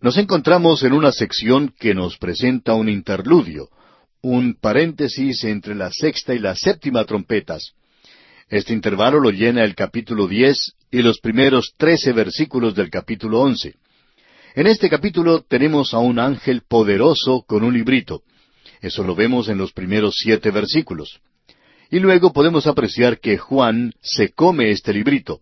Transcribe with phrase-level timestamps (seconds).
[0.00, 3.68] Nos encontramos en una sección que nos presenta un interludio,
[4.22, 7.72] un paréntesis entre la sexta y la séptima trompetas.
[8.48, 13.74] Este intervalo lo llena el capítulo diez y los primeros trece versículos del capítulo once.
[14.54, 18.22] En este capítulo tenemos a un ángel poderoso con un librito.
[18.80, 21.18] Eso lo vemos en los primeros siete versículos.
[21.90, 25.40] Y luego podemos apreciar que Juan se come este librito.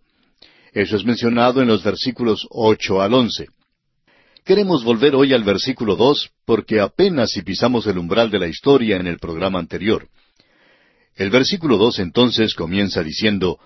[0.72, 3.48] Eso es mencionado en los versículos ocho al once.
[4.46, 8.96] Queremos volver hoy al versículo dos porque apenas si pisamos el umbral de la historia
[8.96, 10.06] en el programa anterior.
[11.16, 13.58] El versículo dos entonces comienza diciendo,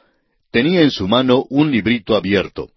[0.51, 2.71] tenía en su mano un librito abierto.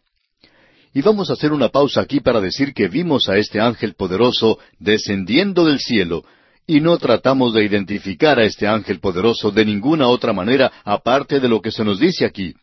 [0.94, 4.60] Y vamos a hacer una pausa aquí para decir que vimos a este ángel poderoso
[4.80, 6.26] descendiendo del cielo,
[6.68, 11.48] y no tratamos de identificar a este ángel poderoso de ninguna otra manera aparte de
[11.48, 12.54] lo que se nos dice aquí.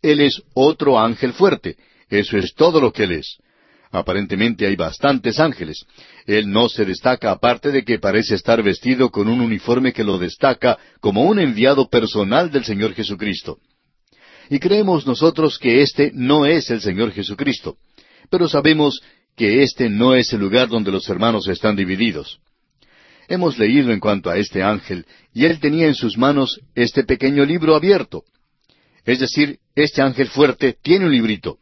[0.00, 1.76] Él es otro ángel fuerte.
[2.08, 3.38] Eso es todo lo que él es.
[3.90, 5.86] Aparentemente hay bastantes ángeles.
[6.26, 10.18] Él no se destaca aparte de que parece estar vestido con un uniforme que lo
[10.18, 13.58] destaca como un enviado personal del Señor Jesucristo.
[14.48, 17.76] Y creemos nosotros que este no es el Señor Jesucristo,
[18.30, 19.00] pero sabemos
[19.36, 22.40] que este no es el lugar donde los hermanos están divididos.
[23.28, 27.44] Hemos leído en cuanto a este ángel, y él tenía en sus manos este pequeño
[27.44, 28.22] libro abierto.
[29.04, 31.58] Es decir, este ángel fuerte tiene un librito.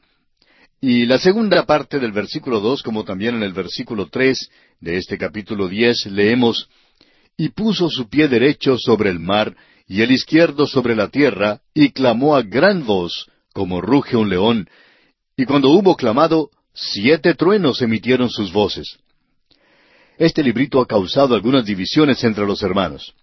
[0.87, 4.51] Y la segunda parte del versículo dos, como también en el versículo tres
[4.83, 6.69] de este capítulo diez, leemos
[7.39, 9.57] Y puso su pie derecho sobre el mar,
[9.89, 14.69] y el izquierdo sobre la tierra, y clamó a gran voz, como ruge un león,
[15.39, 18.99] y cuando hubo clamado, siete truenos emitieron sus voces.
[20.19, 23.15] Este librito ha causado algunas divisiones entre los hermanos.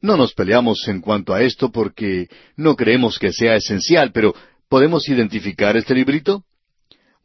[0.00, 4.34] No nos peleamos en cuanto a esto porque no creemos que sea esencial, pero
[4.68, 6.42] ¿podemos identificar este librito?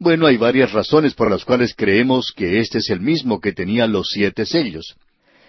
[0.02, 3.86] Bueno, hay varias razones por las cuales creemos que este es el mismo que tenía
[3.86, 4.96] los siete sellos.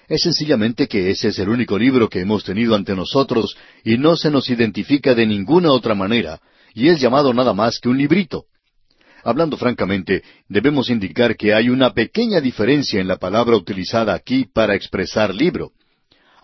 [0.07, 4.15] Es sencillamente que ese es el único libro que hemos tenido ante nosotros y no
[4.15, 6.39] se nos identifica de ninguna otra manera,
[6.75, 8.45] y es llamado nada más que un librito.
[9.23, 14.75] Hablando francamente, debemos indicar que hay una pequeña diferencia en la palabra utilizada aquí para
[14.75, 15.72] expresar libro.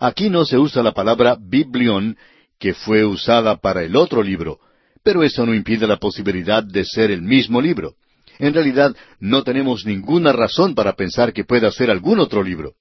[0.00, 2.16] Aquí no se usa la palabra biblión,
[2.58, 4.58] que fue usada para el otro libro,
[5.04, 7.94] pero eso no impide la posibilidad de ser el mismo libro.
[8.40, 12.74] En realidad, no tenemos ninguna razón para pensar que pueda ser algún otro libro.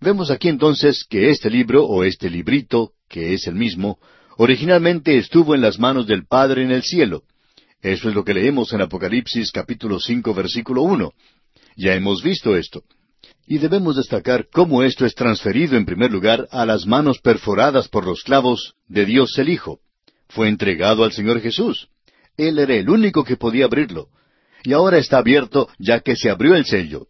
[0.00, 3.98] Vemos aquí entonces que este libro, o este librito, que es el mismo,
[4.36, 7.22] originalmente estuvo en las manos del Padre en el cielo.
[7.80, 11.12] Eso es lo que leemos en Apocalipsis capítulo cinco versículo uno.
[11.76, 12.82] Ya hemos visto esto.
[13.46, 18.06] Y debemos destacar cómo esto es transferido en primer lugar a las manos perforadas por
[18.06, 19.80] los clavos de Dios el Hijo
[20.34, 21.88] fue entregado al Señor Jesús.
[22.36, 24.08] Él era el único que podía abrirlo.
[24.64, 27.06] Y ahora está abierto ya que se abrió el sello.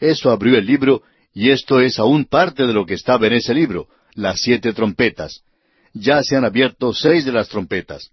[0.00, 1.02] Eso abrió el libro
[1.34, 5.42] y esto es aún parte de lo que estaba en ese libro, las siete trompetas.
[5.92, 8.10] Ya se han abierto seis de las trompetas.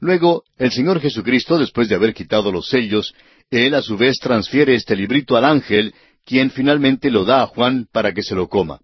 [0.00, 3.14] Luego, el Señor Jesucristo, después de haber quitado los sellos,
[3.50, 7.86] Él a su vez transfiere este librito al ángel, quien finalmente lo da a Juan
[7.92, 8.80] para que se lo coma.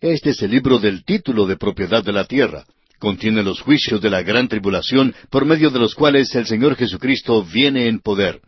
[0.00, 2.64] Este es el libro del título de propiedad de la tierra
[2.98, 7.44] contiene los juicios de la gran tribulación por medio de los cuales el Señor Jesucristo
[7.44, 8.40] viene en poder.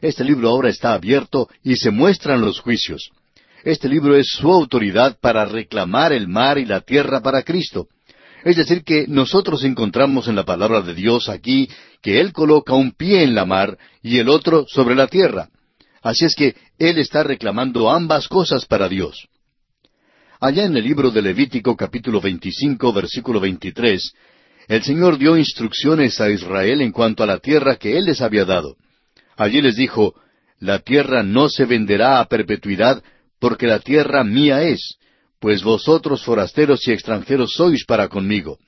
[0.00, 3.10] Este libro ahora está abierto y se muestran los juicios.
[3.64, 7.88] Este libro es su autoridad para reclamar el mar y la tierra para Cristo.
[8.44, 11.70] Es decir, que nosotros encontramos en la palabra de Dios aquí
[12.02, 15.48] que Él coloca un pie en la mar y el otro sobre la tierra.
[16.02, 19.28] Así es que Él está reclamando ambas cosas para Dios.
[20.44, 24.12] Allá en el libro de Levítico capítulo 25 versículo 23,
[24.68, 28.44] el Señor dio instrucciones a Israel en cuanto a la tierra que Él les había
[28.44, 28.76] dado.
[29.38, 30.14] Allí les dijo,
[30.60, 33.02] La tierra no se venderá a perpetuidad,
[33.40, 34.98] porque la tierra mía es,
[35.40, 38.58] pues vosotros forasteros y extranjeros sois para conmigo.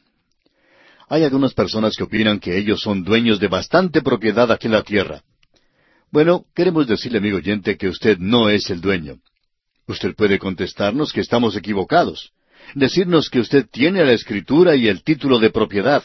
[1.10, 4.82] Hay algunas personas que opinan que ellos son dueños de bastante propiedad aquí en la
[4.82, 5.25] tierra.
[6.10, 9.19] Bueno, queremos decirle, amigo oyente, que usted no es el dueño.
[9.88, 12.33] Usted puede contestarnos que estamos equivocados,
[12.75, 16.03] decirnos que usted tiene la escritura y el título de propiedad,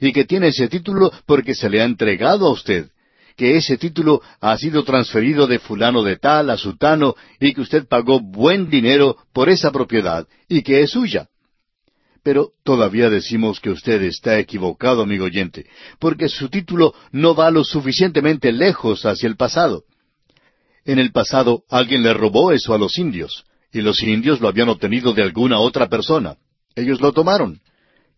[0.00, 2.90] y que tiene ese título porque se le ha entregado a usted,
[3.36, 7.88] que ese título ha sido transferido de fulano de tal a sutano y que usted
[7.88, 11.28] pagó buen dinero por esa propiedad y que es suya.
[12.22, 15.66] Pero todavía decimos que usted está equivocado, amigo oyente,
[15.98, 19.82] porque su título no va lo suficientemente lejos hacia el pasado.
[20.84, 24.68] En el pasado alguien le robó eso a los indios, y los indios lo habían
[24.68, 26.36] obtenido de alguna otra persona.
[26.74, 27.60] Ellos lo tomaron.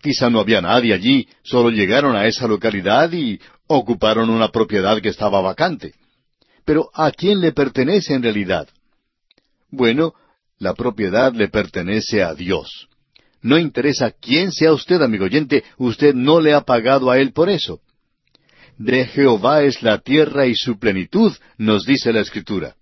[0.00, 5.08] Quizá no había nadie allí, solo llegaron a esa localidad y ocuparon una propiedad que
[5.08, 5.94] estaba vacante.
[6.64, 8.68] Pero ¿a quién le pertenece en realidad?
[9.70, 10.14] Bueno,
[10.58, 12.88] la propiedad le pertenece a Dios.
[13.42, 17.48] No interesa quién sea usted, amigo oyente, usted no le ha pagado a él por
[17.48, 17.80] eso.
[18.78, 22.76] De Jehová es la tierra y su plenitud, nos dice la Escritura.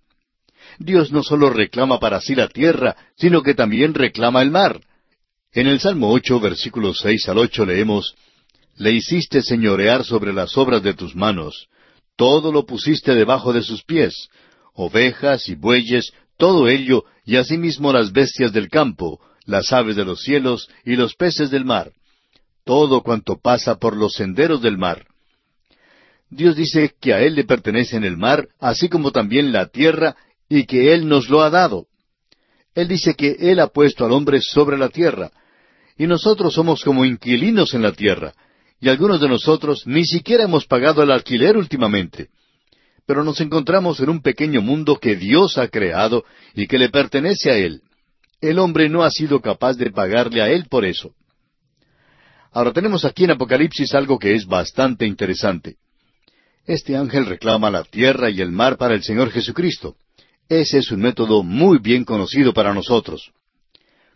[0.77, 4.81] Dios no solo reclama para sí la tierra, sino que también reclama el mar.
[5.53, 8.15] En el Salmo ocho, versículos seis al ocho leemos,
[8.75, 11.67] Le hiciste señorear sobre las obras de tus manos,
[12.17, 14.27] todo lo pusiste debajo de sus pies,
[14.73, 20.21] ovejas y bueyes, todo ello, y asimismo las bestias del campo, las aves de los
[20.21, 21.93] cielos y los peces del mar,
[22.65, 25.05] todo cuanto pasa por los senderos del mar.
[26.29, 30.15] Dios dice que a Él le pertenece en el mar, así como también la tierra,
[30.49, 31.87] y que Él nos lo ha dado.
[32.73, 35.31] Él dice que Él ha puesto al hombre sobre la tierra,
[35.97, 38.33] y nosotros somos como inquilinos en la tierra,
[38.81, 42.29] y algunos de nosotros ni siquiera hemos pagado el alquiler últimamente.
[43.05, 47.51] Pero nos encontramos en un pequeño mundo que Dios ha creado y que le pertenece
[47.51, 47.81] a Él.
[48.41, 51.13] El hombre no ha sido capaz de pagarle a Él por eso.
[52.51, 55.77] Ahora tenemos aquí en Apocalipsis algo que es bastante interesante.
[56.65, 59.95] Este ángel reclama la tierra y el mar para el Señor Jesucristo.
[60.49, 63.31] Ese es un método muy bien conocido para nosotros.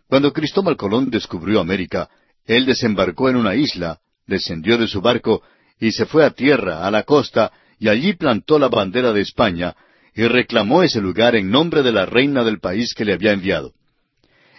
[0.08, 2.08] Cuando Cristóbal Colón descubrió América,
[2.44, 5.42] él desembarcó en una isla, descendió de su barco
[5.78, 9.76] y se fue a tierra, a la costa, y allí plantó la bandera de España
[10.14, 13.72] y reclamó ese lugar en nombre de la reina del país que le había enviado.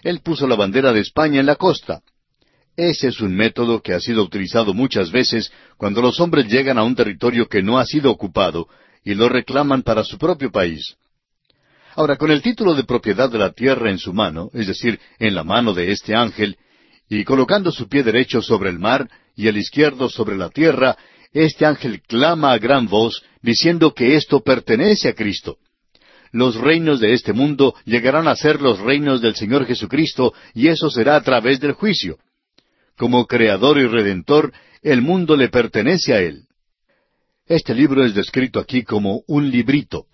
[0.04, 2.02] Él puso la bandera de España en la costa,
[2.78, 6.84] ese es un método que ha sido utilizado muchas veces cuando los hombres llegan a
[6.84, 8.68] un territorio que no ha sido ocupado
[9.04, 10.96] y lo reclaman para su propio país.
[11.96, 15.36] Ahora, con el título de propiedad de la tierra en su mano, es decir, en
[15.36, 16.58] la mano de este ángel,
[17.10, 20.98] y colocando su pie derecho sobre el mar y el izquierdo sobre la tierra,
[21.34, 25.58] este ángel clama a gran voz diciendo que esto pertenece a Cristo.
[26.32, 30.90] Los reinos de este mundo llegarán a ser los reinos del Señor Jesucristo y eso
[30.90, 32.18] será a través del juicio.
[33.02, 34.54] Como creador y redentor,
[34.84, 36.44] el mundo le pertenece a Él.
[37.48, 40.06] Este libro es descrito aquí como un librito,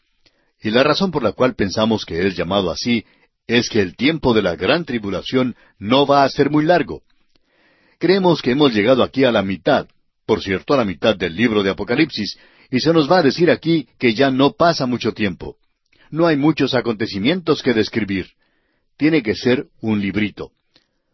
[0.61, 3.03] y la razón por la cual pensamos que es llamado así
[3.45, 7.01] es que el tiempo de la gran tribulación no va a ser muy largo.
[7.99, 9.89] Creemos que hemos llegado aquí a la mitad,
[10.25, 12.39] por cierto, a la mitad del libro de Apocalipsis,
[12.71, 15.57] y se nos va a decir aquí que ya no pasa mucho tiempo.
[16.09, 18.27] No hay muchos acontecimientos que describir.
[18.95, 20.53] Tiene que ser un librito.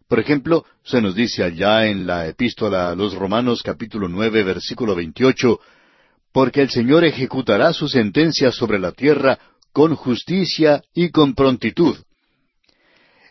[0.08, 4.96] Por ejemplo, se nos dice allá en la epístola a los Romanos capítulo nueve versículo
[4.96, 5.60] veintiocho,
[6.32, 9.40] porque el Señor ejecutará su sentencia sobre la tierra
[9.72, 11.98] con justicia y con prontitud.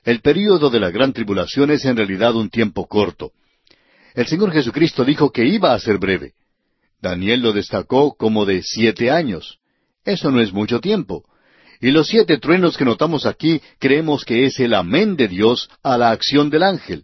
[0.04, 3.32] El período de la gran tribulación es en realidad un tiempo corto.
[4.14, 6.32] El Señor Jesucristo dijo que iba a ser breve.
[7.00, 9.58] Daniel lo destacó como de siete años.
[10.04, 11.24] Eso no es mucho tiempo.
[11.82, 15.98] Y los siete truenos que notamos aquí creemos que es el amén de Dios a
[15.98, 17.02] la acción del ángel.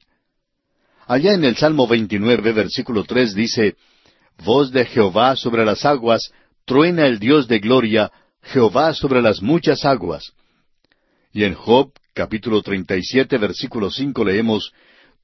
[1.08, 3.74] Allá en el Salmo 29, versículo 3 dice,
[4.44, 6.30] Voz de Jehová sobre las aguas,
[6.64, 10.32] truena el Dios de gloria, Jehová sobre las muchas aguas.
[11.32, 14.72] Y en Job, capítulo 37, versículo 5 leemos,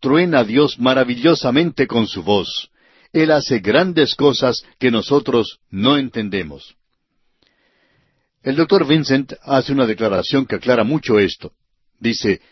[0.01, 2.71] Truena Dios maravillosamente con su voz.
[3.13, 6.75] Él hace grandes cosas que nosotros no entendemos.
[8.45, 11.53] El doctor Vincent hace una declaración que aclara mucho esto.
[11.99, 12.43] Dice,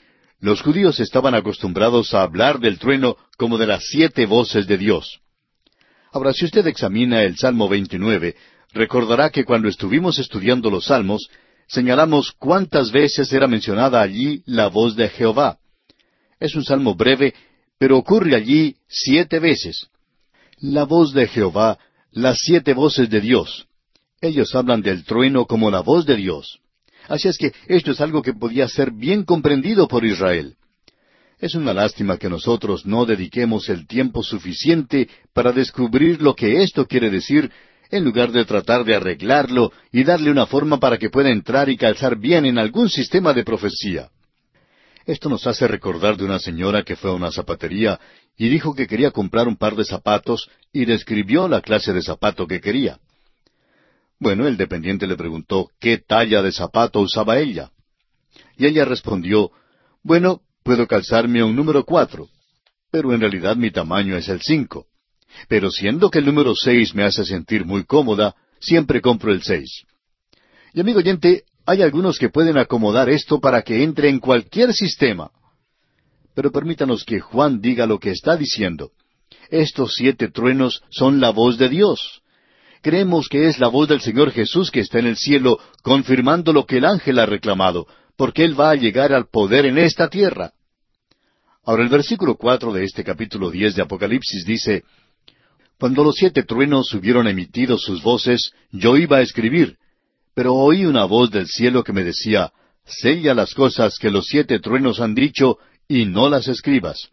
[0.41, 5.21] los judíos estaban acostumbrados a hablar del trueno como de las siete voces de Dios.
[6.11, 8.35] Ahora, si usted examina el Salmo 29,
[8.73, 11.29] recordará que cuando estuvimos estudiando los Salmos,
[11.69, 15.59] señalamos cuántas veces era mencionada allí la voz de Jehová.
[16.41, 17.35] Es un salmo breve,
[17.79, 19.89] pero ocurre allí siete veces.
[20.59, 21.79] La voz de Jehová,
[22.13, 23.67] las siete voces de Dios.
[24.23, 26.61] Ellos hablan del trueno como la voz de Dios.
[27.09, 30.55] Así es que esto es algo que podía ser bien comprendido por Israel.
[31.41, 36.87] Es una lástima que nosotros no dediquemos el tiempo suficiente para descubrir lo que esto
[36.87, 37.51] quiere decir,
[37.91, 41.77] en lugar de tratar de arreglarlo y darle una forma para que pueda entrar y
[41.77, 44.09] calzar bien en algún sistema de profecía.
[45.05, 47.99] Esto nos hace recordar de una señora que fue a una zapatería
[48.39, 52.47] y dijo que quería comprar un par de zapatos y describió la clase de zapato
[52.47, 53.01] que quería.
[54.23, 57.73] Bueno, el dependiente le preguntó qué talla de zapato usaba ella.
[58.57, 59.51] Y ella respondió,
[60.05, 62.29] bueno, puedo calzarme un número cuatro,
[62.93, 64.87] pero en realidad mi tamaño es el cinco.
[65.49, 69.83] Pero siendo que el número seis me hace sentir muy cómoda, siempre compro el seis.
[70.73, 75.33] Y amigo oyente, hay algunos que pueden acomodar esto para que entre en cualquier sistema.
[76.33, 78.93] Pero permítanos que Juan diga lo que está diciendo.
[79.51, 82.22] Estos siete truenos son la voz de Dios
[82.83, 86.67] creemos que es la voz del Señor Jesús que está en el cielo, confirmando lo
[86.67, 87.87] que el ángel ha reclamado,
[88.17, 90.53] porque Él va a llegar al poder en esta tierra.
[91.65, 94.83] Ahora el versículo cuatro de este capítulo diez de Apocalipsis dice,
[95.79, 99.77] Cuando los siete truenos hubieron emitido sus voces, yo iba a escribir,
[100.35, 102.53] pero oí una voz del cielo que me decía,
[102.85, 107.11] Sella las cosas que los siete truenos han dicho, y no las escribas.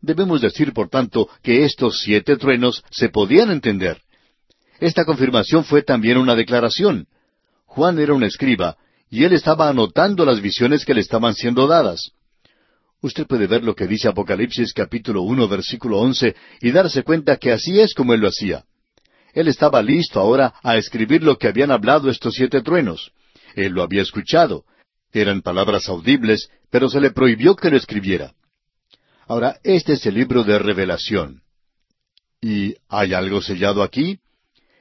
[0.00, 4.02] Debemos decir, por tanto, que estos siete truenos se podían entender.
[4.82, 7.06] Esta confirmación fue también una declaración.
[7.66, 8.76] Juan era un escriba,
[9.08, 12.10] y él estaba anotando las visiones que le estaban siendo dadas.
[13.00, 17.52] Usted puede ver lo que dice Apocalipsis capítulo uno versículo once y darse cuenta que
[17.52, 18.64] así es como él lo hacía.
[19.34, 23.12] Él estaba listo ahora a escribir lo que habían hablado estos siete truenos.
[23.54, 24.64] Él lo había escuchado.
[25.12, 28.34] Eran palabras audibles, pero se le prohibió que lo escribiera.
[29.28, 31.42] Ahora, este es el libro de revelación.
[32.40, 34.18] ¿Y hay algo sellado aquí?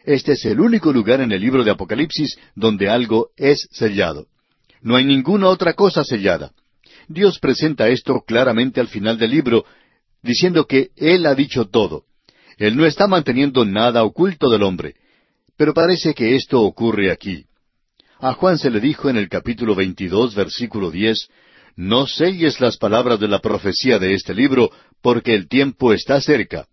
[0.03, 4.27] Este es el único lugar en el libro de Apocalipsis donde algo es sellado.
[4.81, 6.51] No hay ninguna otra cosa sellada.
[7.07, 9.65] Dios presenta esto claramente al final del libro,
[10.23, 12.05] diciendo que Él ha dicho todo.
[12.57, 14.95] Él no está manteniendo nada oculto del hombre.
[15.57, 17.45] Pero parece que esto ocurre aquí.
[18.19, 21.27] A Juan se le dijo en el capítulo 22, versículo 10,
[21.75, 26.67] No selles las palabras de la profecía de este libro, porque el tiempo está cerca.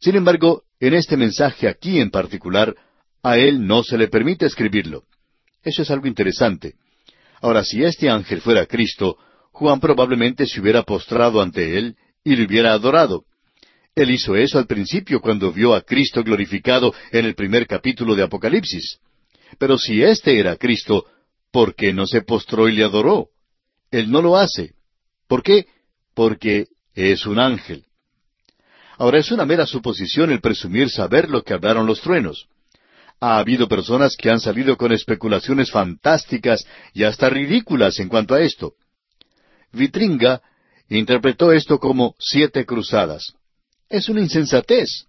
[0.00, 2.74] Sin embargo, en este mensaje aquí en particular,
[3.22, 5.04] a él no se le permite escribirlo.
[5.62, 6.74] Eso es algo interesante.
[7.42, 9.18] Ahora, si este ángel fuera Cristo,
[9.52, 13.24] Juan probablemente se hubiera postrado ante él y le hubiera adorado.
[13.94, 18.22] Él hizo eso al principio cuando vio a Cristo glorificado en el primer capítulo de
[18.22, 19.00] Apocalipsis.
[19.58, 21.04] Pero si éste era Cristo,
[21.50, 23.28] ¿por qué no se postró y le adoró?
[23.90, 24.74] Él no lo hace.
[25.26, 25.66] ¿Por qué?
[26.14, 27.84] Porque es un ángel.
[29.00, 32.48] Ahora es una mera suposición el presumir saber lo que hablaron los truenos.
[33.18, 38.42] Ha habido personas que han salido con especulaciones fantásticas y hasta ridículas en cuanto a
[38.42, 38.74] esto.
[39.72, 40.42] Vitringa
[40.90, 43.32] interpretó esto como siete cruzadas.
[43.88, 45.06] Es una insensatez.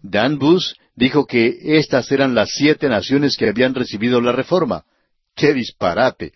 [0.00, 4.86] Dan Bus dijo que estas eran las siete naciones que habían recibido la reforma.
[5.34, 6.32] ¡Qué disparate!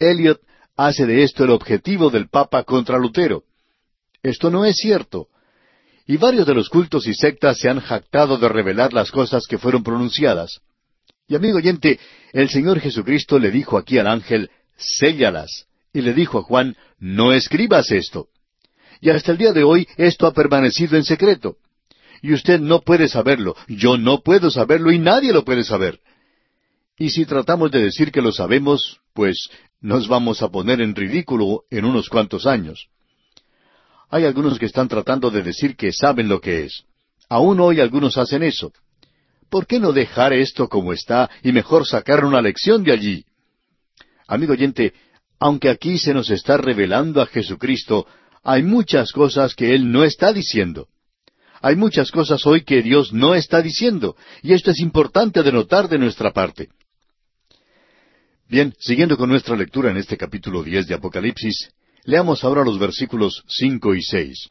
[0.00, 0.40] Eliot
[0.76, 3.44] hace de esto el objetivo del Papa contra Lutero.
[4.20, 5.28] Esto no es cierto.
[6.06, 9.58] Y varios de los cultos y sectas se han jactado de revelar las cosas que
[9.58, 10.60] fueron pronunciadas.
[11.26, 11.98] Y amigo oyente,
[12.32, 15.66] el Señor Jesucristo le dijo aquí al ángel, séllalas.
[15.92, 18.28] Y le dijo a Juan, no escribas esto.
[19.00, 21.56] Y hasta el día de hoy esto ha permanecido en secreto
[22.24, 26.00] y usted no puede saberlo, yo no puedo saberlo y nadie lo puede saber.
[26.96, 29.50] Y si tratamos de decir que lo sabemos, pues
[29.82, 32.88] nos vamos a poner en ridículo en unos cuantos años.
[34.14, 36.84] Hay algunos que están tratando de decir que saben lo que es.
[37.28, 38.72] Aún hoy algunos hacen eso.
[39.50, 43.24] ¿Por qué no dejar esto como está y mejor sacar una lección de allí?
[44.28, 44.92] Amigo oyente,
[45.40, 48.06] aunque aquí se nos está revelando a Jesucristo,
[48.44, 50.86] hay muchas cosas que Él no está diciendo.
[51.60, 55.88] Hay muchas cosas hoy que Dios no está diciendo, y esto es importante de notar
[55.88, 56.68] de nuestra parte.
[58.48, 61.70] Bien, siguiendo con nuestra lectura en este capítulo diez de Apocalipsis,
[62.04, 64.48] leamos ahora los versículos cinco y seis.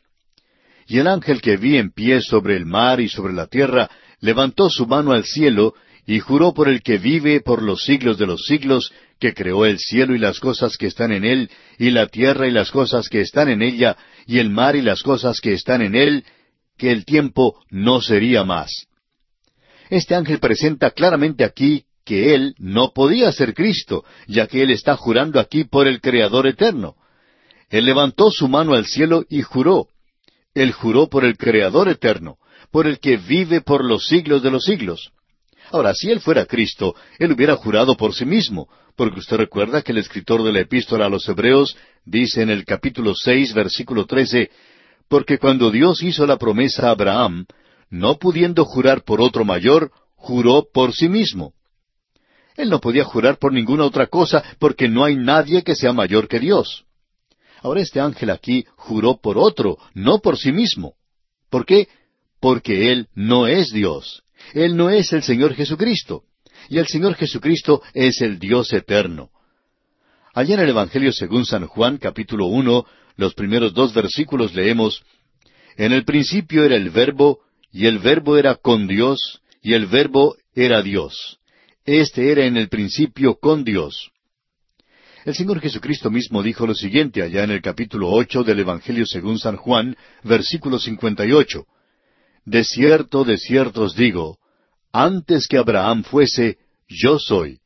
[0.88, 4.70] Y el ángel que vi en pie sobre el mar y sobre la tierra levantó
[4.70, 5.74] su mano al cielo
[6.06, 9.80] y juró por el que vive por los siglos de los siglos, que creó el
[9.80, 13.22] cielo y las cosas que están en él, y la tierra y las cosas que
[13.22, 13.96] están en ella,
[14.28, 16.26] y el mar y las cosas que están en él,
[16.78, 18.88] que el tiempo no sería más.
[19.90, 24.98] Este ángel presenta claramente aquí que él no podía ser Cristo, ya que él está
[24.98, 26.96] jurando aquí por el Creador eterno.
[27.74, 29.88] Él levantó su mano al cielo y juró.
[30.54, 32.38] Él juró por el Creador eterno,
[32.70, 35.12] por el que vive por los siglos de los siglos.
[35.72, 39.92] Ahora, si él fuera Cristo, él hubiera jurado por sí mismo, porque usted recuerda que
[39.92, 41.76] el escritor de la epístola a los Hebreos
[42.06, 44.52] dice en el capítulo seis, versículo trece,
[45.08, 47.48] porque cuando Dios hizo la promesa a Abraham,
[47.90, 51.54] no pudiendo jurar por otro mayor, juró por sí mismo.
[52.56, 56.28] Él no podía jurar por ninguna otra cosa porque no hay nadie que sea mayor
[56.28, 56.86] que Dios.
[57.64, 60.96] Ahora este ángel aquí juró por otro, no por sí mismo.
[61.50, 61.88] ¿Por qué?
[62.42, 64.24] Porque Él no es Dios.
[64.54, 66.24] Él no es el Señor Jesucristo.
[66.68, 69.30] Y el Señor Jesucristo es el Dios eterno.
[70.34, 75.02] Allá en el Evangelio según San Juan, capítulo uno, los primeros dos versículos leemos,
[75.78, 77.40] En el principio era el verbo,
[77.72, 81.40] y el verbo era con Dios, y el verbo era Dios.
[81.86, 84.12] Este era en el principio con Dios.
[85.26, 89.40] El Señor Jesucristo mismo dijo lo siguiente allá en el capítulo ocho del Evangelio según
[89.40, 91.66] San Juan, versículo cincuenta y ocho.
[92.44, 94.38] De cierto, de cierto os digo,
[94.92, 96.58] antes que Abraham fuese,
[96.90, 97.60] yo soy.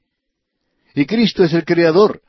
[0.94, 2.22] Y Cristo es el Creador.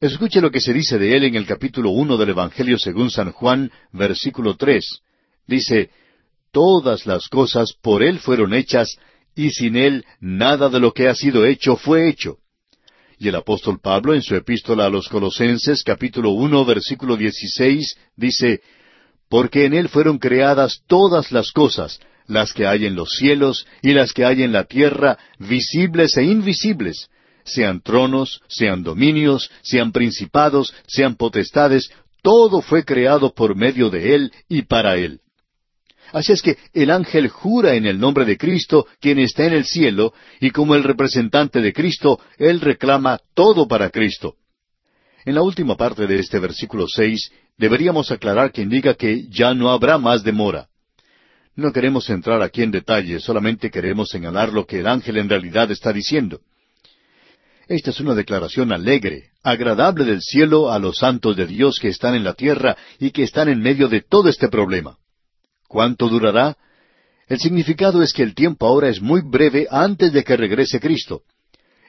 [0.00, 3.32] Escuche lo que se dice de él en el capítulo uno del Evangelio según San
[3.32, 5.00] Juan, versículo tres.
[5.48, 5.90] Dice,
[6.52, 8.96] Todas las cosas por él fueron hechas,
[9.34, 12.38] y sin él nada de lo que ha sido hecho fue hecho.
[13.18, 18.60] Y el apóstol Pablo en su epístola a los Colosenses capítulo uno versículo dieciséis dice,
[19.28, 21.98] Porque en él fueron creadas todas las cosas,
[22.28, 26.24] las que hay en los cielos y las que hay en la tierra, visibles e
[26.24, 27.08] invisibles,
[27.44, 31.90] sean tronos, sean dominios, sean principados, sean potestades,
[32.22, 35.20] todo fue creado por medio de él y para él.
[36.12, 39.64] Así es que el ángel jura en el nombre de Cristo, quien está en el
[39.64, 44.36] cielo, y como el representante de Cristo, él reclama todo para Cristo.
[45.24, 49.70] En la última parte de este versículo seis, deberíamos aclarar que indica que ya no
[49.70, 50.68] habrá más demora.
[51.54, 55.70] No queremos entrar aquí en detalle, solamente queremos señalar lo que el ángel en realidad
[55.70, 56.40] está diciendo.
[57.66, 62.14] Esta es una declaración alegre, agradable del cielo a los santos de Dios que están
[62.14, 64.96] en la tierra y que están en medio de todo este problema.
[65.68, 66.56] ¿Cuánto durará?
[67.28, 71.22] El significado es que el tiempo ahora es muy breve antes de que regrese Cristo.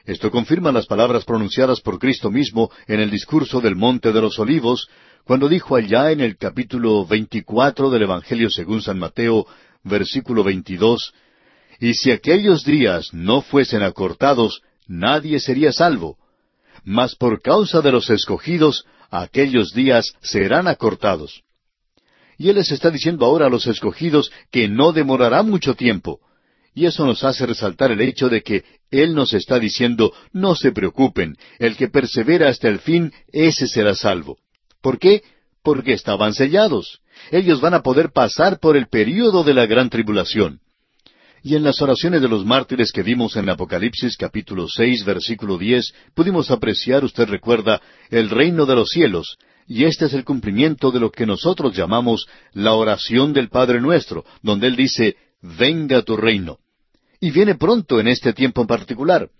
[0.04, 4.38] Esto confirma las palabras pronunciadas por Cristo mismo en el discurso del Monte de los
[4.38, 4.88] Olivos,
[5.24, 9.46] cuando dijo allá en el capítulo 24 del Evangelio según San Mateo,
[9.82, 11.14] versículo 22,
[11.80, 16.18] Y si aquellos días no fuesen acortados, nadie sería salvo.
[16.84, 21.42] Mas por causa de los escogidos, aquellos días serán acortados.
[22.40, 26.20] Y Él les está diciendo ahora a los escogidos que no demorará mucho tiempo.
[26.74, 30.72] Y eso nos hace resaltar el hecho de que Él nos está diciendo, no se
[30.72, 34.38] preocupen, el que persevera hasta el fin, ese será salvo.
[34.80, 35.22] ¿Por qué?
[35.62, 37.00] Porque estaban sellados.
[37.30, 40.60] Ellos van a poder pasar por el período de la gran tribulación.
[41.42, 45.92] Y en las oraciones de los mártires que vimos en Apocalipsis capítulo seis versículo diez,
[46.14, 49.36] pudimos apreciar, usted recuerda, el reino de los cielos,
[49.70, 54.24] y este es el cumplimiento de lo que nosotros llamamos la oración del Padre nuestro,
[54.42, 56.58] donde Él dice, venga tu reino.
[57.20, 59.30] Y viene pronto en este tiempo en particular.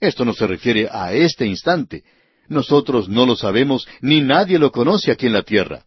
[0.00, 2.02] Esto no se refiere a este instante.
[2.48, 5.84] Nosotros no lo sabemos, ni nadie lo conoce aquí en la tierra.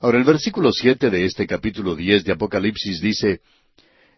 [0.00, 3.40] Ahora el versículo siete de este capítulo diez de Apocalipsis dice,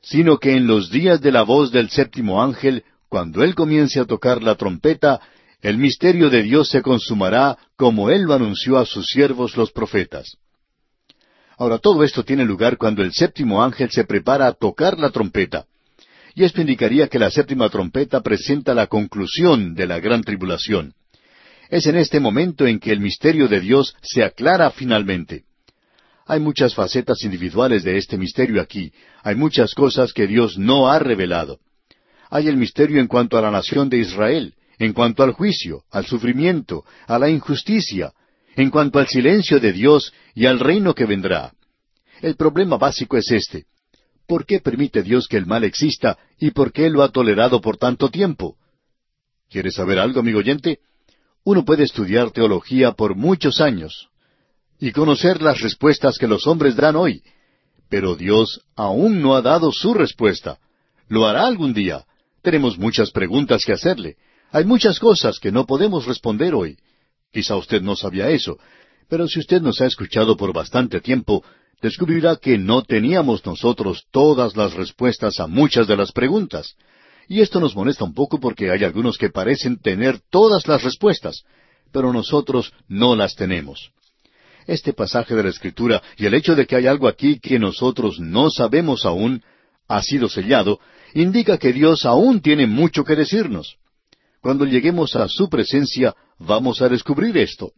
[0.00, 4.06] sino que en los días de la voz del séptimo ángel, cuando él comience a
[4.06, 5.20] tocar la trompeta,
[5.62, 10.36] el misterio de Dios se consumará como Él lo anunció a sus siervos los profetas.
[11.58, 15.64] Ahora todo esto tiene lugar cuando el séptimo ángel se prepara a tocar la trompeta.
[16.34, 20.92] Y esto indicaría que la séptima trompeta presenta la conclusión de la gran tribulación.
[21.70, 25.44] Es en este momento en que el misterio de Dios se aclara finalmente.
[26.26, 28.92] Hay muchas facetas individuales de este misterio aquí.
[29.22, 31.58] Hay muchas cosas que Dios no ha revelado.
[32.28, 36.06] Hay el misterio en cuanto a la nación de Israel, en cuanto al juicio, al
[36.06, 38.12] sufrimiento, a la injusticia,
[38.56, 41.52] en cuanto al silencio de Dios y al reino que vendrá.
[42.20, 43.66] El problema básico es este.
[44.26, 47.76] ¿Por qué permite Dios que el mal exista y por qué lo ha tolerado por
[47.76, 48.56] tanto tiempo?
[49.48, 50.80] ¿Quieres saber algo, amigo oyente?
[51.44, 54.08] Uno puede estudiar teología por muchos años
[54.80, 57.22] y conocer las respuestas que los hombres dan hoy,
[57.88, 60.58] pero Dios aún no ha dado su respuesta.
[61.08, 62.04] Lo hará algún día.
[62.42, 64.16] Tenemos muchas preguntas que hacerle.
[64.56, 66.78] Hay muchas cosas que no podemos responder hoy.
[67.30, 68.58] Quizá usted no sabía eso,
[69.06, 71.44] pero si usted nos ha escuchado por bastante tiempo,
[71.82, 76.74] descubrirá que no teníamos nosotros todas las respuestas a muchas de las preguntas.
[77.28, 81.42] Y esto nos molesta un poco porque hay algunos que parecen tener todas las respuestas,
[81.92, 83.90] pero nosotros no las tenemos.
[84.66, 88.20] Este pasaje de la Escritura y el hecho de que hay algo aquí que nosotros
[88.20, 89.42] no sabemos aún,
[89.86, 90.80] ha sido sellado,
[91.12, 93.76] indica que Dios aún tiene mucho que decirnos.
[94.40, 97.72] Cuando lleguemos a su presencia, vamos a descubrir esto.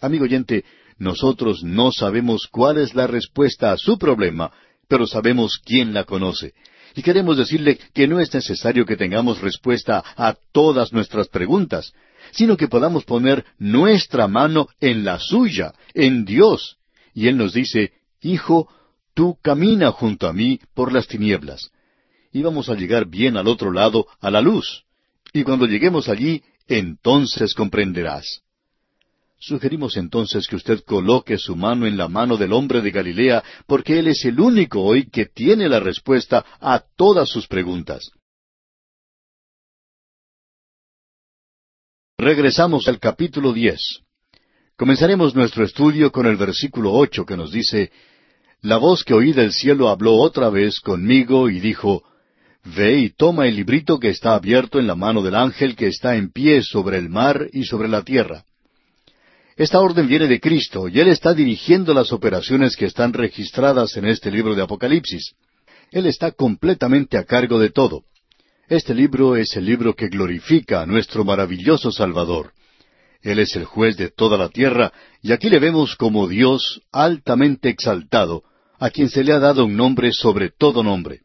[0.00, 0.64] Amigo oyente,
[0.98, 4.52] nosotros no sabemos cuál es la respuesta a su problema,
[4.88, 6.54] pero sabemos quién la conoce.
[6.94, 11.92] Y queremos decirle que no es necesario que tengamos respuesta a todas nuestras preguntas,
[12.32, 16.78] sino que podamos poner nuestra mano en la suya, en Dios.
[17.14, 18.68] Y Él nos dice, Hijo,
[19.14, 21.70] tú camina junto a mí por las tinieblas.
[22.32, 24.85] Y vamos a llegar bien al otro lado, a la luz.
[25.36, 28.40] Y cuando lleguemos allí, entonces comprenderás.
[29.38, 33.98] Sugerimos entonces que usted coloque su mano en la mano del hombre de Galilea, porque
[33.98, 38.08] él es el único hoy que tiene la respuesta a todas sus preguntas.
[42.16, 44.00] Regresamos al capítulo diez.
[44.78, 47.92] Comenzaremos nuestro estudio con el versículo ocho que nos dice
[48.62, 52.04] la voz que oí del cielo habló otra vez conmigo y dijo,
[52.74, 56.16] Ve y toma el librito que está abierto en la mano del ángel que está
[56.16, 58.44] en pie sobre el mar y sobre la tierra.
[59.56, 64.06] Esta orden viene de Cristo y Él está dirigiendo las operaciones que están registradas en
[64.06, 65.34] este libro de Apocalipsis.
[65.92, 68.02] Él está completamente a cargo de todo.
[68.68, 72.52] Este libro es el libro que glorifica a nuestro maravilloso Salvador.
[73.22, 77.68] Él es el juez de toda la tierra y aquí le vemos como Dios altamente
[77.68, 78.42] exaltado,
[78.80, 81.20] a quien se le ha dado un nombre sobre todo nombre.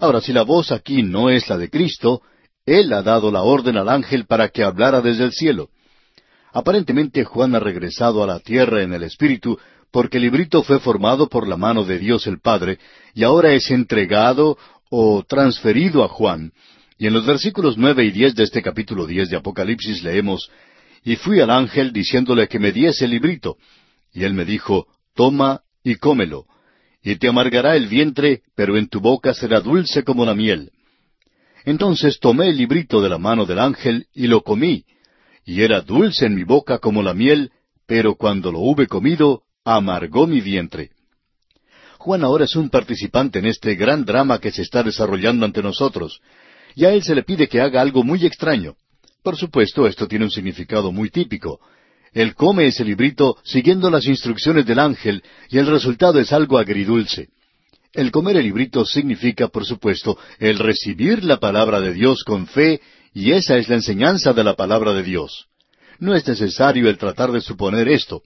[0.00, 2.22] Ahora, si la voz aquí no es la de Cristo,
[2.64, 5.68] Él ha dado la orden al ángel para que hablara desde el cielo.
[6.54, 9.58] Aparentemente Juan ha regresado a la tierra en el Espíritu,
[9.92, 12.78] porque el librito fue formado por la mano de Dios el Padre,
[13.14, 14.56] y ahora es entregado
[14.88, 16.52] o transferido a Juan.
[16.96, 20.50] Y en los versículos nueve y diez de este capítulo diez de Apocalipsis leemos
[21.04, 23.58] Y fui al ángel diciéndole que me diese el librito.
[24.14, 26.46] Y él me dijo, Toma y cómelo,
[27.02, 30.70] y te amargará el vientre, pero en tu boca será dulce como la miel.
[31.64, 34.84] Entonces tomé el librito de la mano del ángel y lo comí,
[35.44, 37.50] y era dulce en mi boca como la miel,
[37.86, 40.90] pero cuando lo hube comido, amargó mi vientre.
[41.98, 46.20] Juan ahora es un participante en este gran drama que se está desarrollando ante nosotros,
[46.74, 48.76] y a él se le pide que haga algo muy extraño.
[49.22, 51.60] Por supuesto, esto tiene un significado muy típico.
[52.12, 57.28] Él come ese librito siguiendo las instrucciones del ángel, y el resultado es algo agridulce.
[57.92, 62.80] El comer el librito significa, por supuesto, el recibir la palabra de Dios con fe
[63.12, 65.46] y esa es la enseñanza de la palabra de Dios.
[65.98, 68.22] No es necesario el tratar de suponer esto.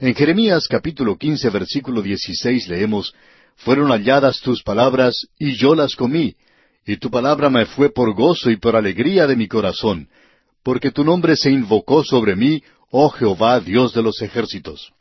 [0.00, 3.14] En Jeremías capítulo quince versículo dieciséis leemos,
[3.56, 6.36] Fueron halladas tus palabras y yo las comí,
[6.86, 10.08] y tu palabra me fue por gozo y por alegría de mi corazón,
[10.62, 14.92] porque tu nombre se invocó sobre mí, oh Jehová, Dios de los ejércitos.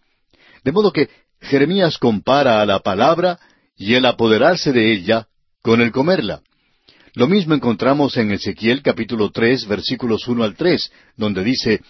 [0.64, 1.10] De modo que
[1.42, 3.40] Jeremías compara a la palabra
[3.76, 5.28] y el apoderarse de ella
[5.62, 6.42] con el comerla.
[7.16, 11.82] Lo mismo encontramos en Ezequiel capítulo tres versículos uno al tres, donde dice,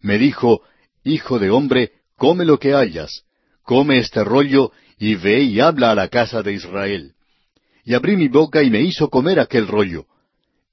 [0.00, 0.62] Me dijo,
[1.04, 3.24] Hijo de hombre, come lo que hayas,
[3.62, 7.12] come este rollo, y ve y habla a la casa de Israel.
[7.84, 10.06] Y abrí mi boca y me hizo comer aquel rollo.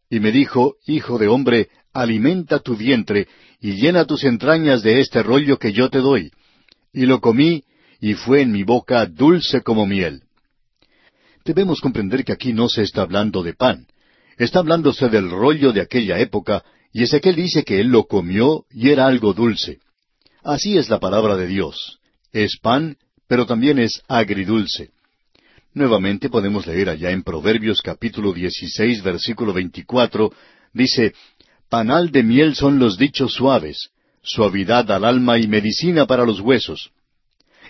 [0.10, 3.28] Y me dijo, Hijo de hombre, alimenta tu vientre,
[3.62, 6.32] y llena tus entrañas de este rollo que yo te doy.
[6.91, 7.63] Y lo comí,
[8.02, 10.24] y fue en mi boca dulce como miel.
[11.45, 13.86] Debemos comprender que aquí no se está hablando de pan.
[14.38, 18.89] Está hablándose del rollo de aquella época, y Ezequiel dice que él lo comió y
[18.89, 19.80] era algo dulce.
[20.43, 22.00] Así es la palabra de Dios.
[22.34, 22.97] Es pan,
[23.28, 24.89] pero también es agridulce.
[25.74, 30.34] Nuevamente podemos leer allá en Proverbios capítulo 16, versículo 24,
[30.74, 31.13] dice,
[31.71, 36.91] Panal de miel son los dichos suaves, suavidad al alma y medicina para los huesos.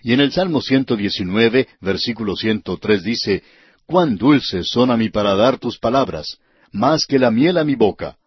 [0.01, 3.43] Y en el Salmo 119, versículo 103 dice,
[3.85, 6.39] Cuán dulces son a mi paladar tus palabras,
[6.71, 8.17] más que la miel a mi boca.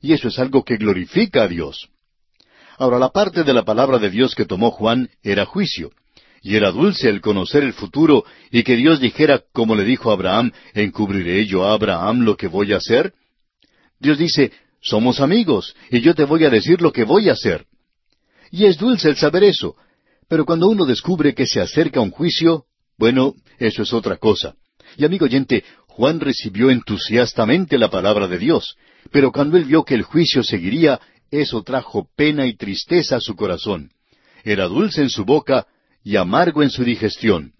[0.00, 1.88] Y eso es algo que glorifica a Dios.
[2.78, 5.90] Ahora, la parte de la palabra de Dios que tomó Juan era juicio.
[6.40, 10.12] Y era dulce el conocer el futuro y que Dios dijera, como le dijo a
[10.12, 13.12] Abraham, ¿encubriré yo a Abraham lo que voy a hacer?
[13.98, 17.66] Dios dice, somos amigos, y yo te voy a decir lo que voy a hacer.
[18.50, 19.76] Y es dulce el saber eso.
[20.28, 22.64] Pero cuando uno descubre que se acerca un juicio,
[22.98, 24.54] bueno, eso es otra cosa.
[24.96, 28.76] Y amigo oyente, Juan recibió entusiastamente la palabra de Dios,
[29.10, 33.34] pero cuando él vio que el juicio seguiría, eso trajo pena y tristeza a su
[33.34, 33.90] corazón.
[34.44, 35.66] Era dulce en su boca
[36.04, 37.52] y amargo en su digestión.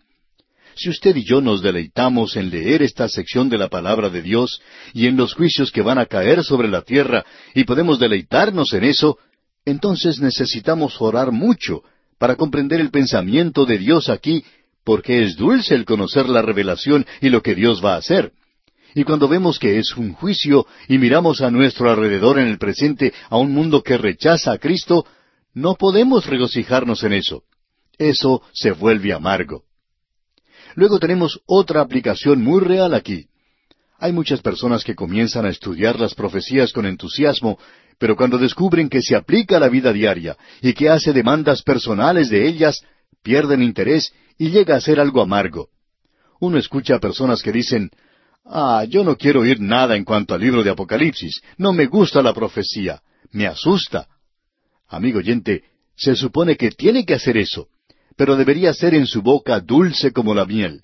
[0.76, 4.60] Si usted y yo nos deleitamos en leer esta sección de la palabra de Dios
[4.92, 8.84] y en los juicios que van a caer sobre la tierra y podemos deleitarnos en
[8.84, 9.16] eso,
[9.64, 11.82] entonces necesitamos orar mucho
[12.18, 14.44] para comprender el pensamiento de Dios aquí
[14.84, 18.32] porque es dulce el conocer la revelación y lo que Dios va a hacer.
[18.94, 23.14] Y cuando vemos que es un juicio y miramos a nuestro alrededor en el presente
[23.30, 25.06] a un mundo que rechaza a Cristo,
[25.54, 27.44] no podemos regocijarnos en eso.
[27.96, 29.64] Eso se vuelve amargo.
[30.76, 33.26] Luego tenemos otra aplicación muy real aquí.
[33.98, 37.58] Hay muchas personas que comienzan a estudiar las profecías con entusiasmo,
[37.98, 42.28] pero cuando descubren que se aplica a la vida diaria y que hace demandas personales
[42.28, 42.82] de ellas,
[43.22, 45.70] pierden interés y llega a ser algo amargo.
[46.40, 47.90] Uno escucha a personas que dicen,
[48.44, 52.20] Ah, yo no quiero oír nada en cuanto al libro de Apocalipsis, no me gusta
[52.20, 53.00] la profecía,
[53.32, 54.06] me asusta.
[54.88, 55.64] Amigo oyente,
[55.96, 57.68] se supone que tiene que hacer eso,
[58.16, 60.82] pero debería ser en su boca dulce como la miel.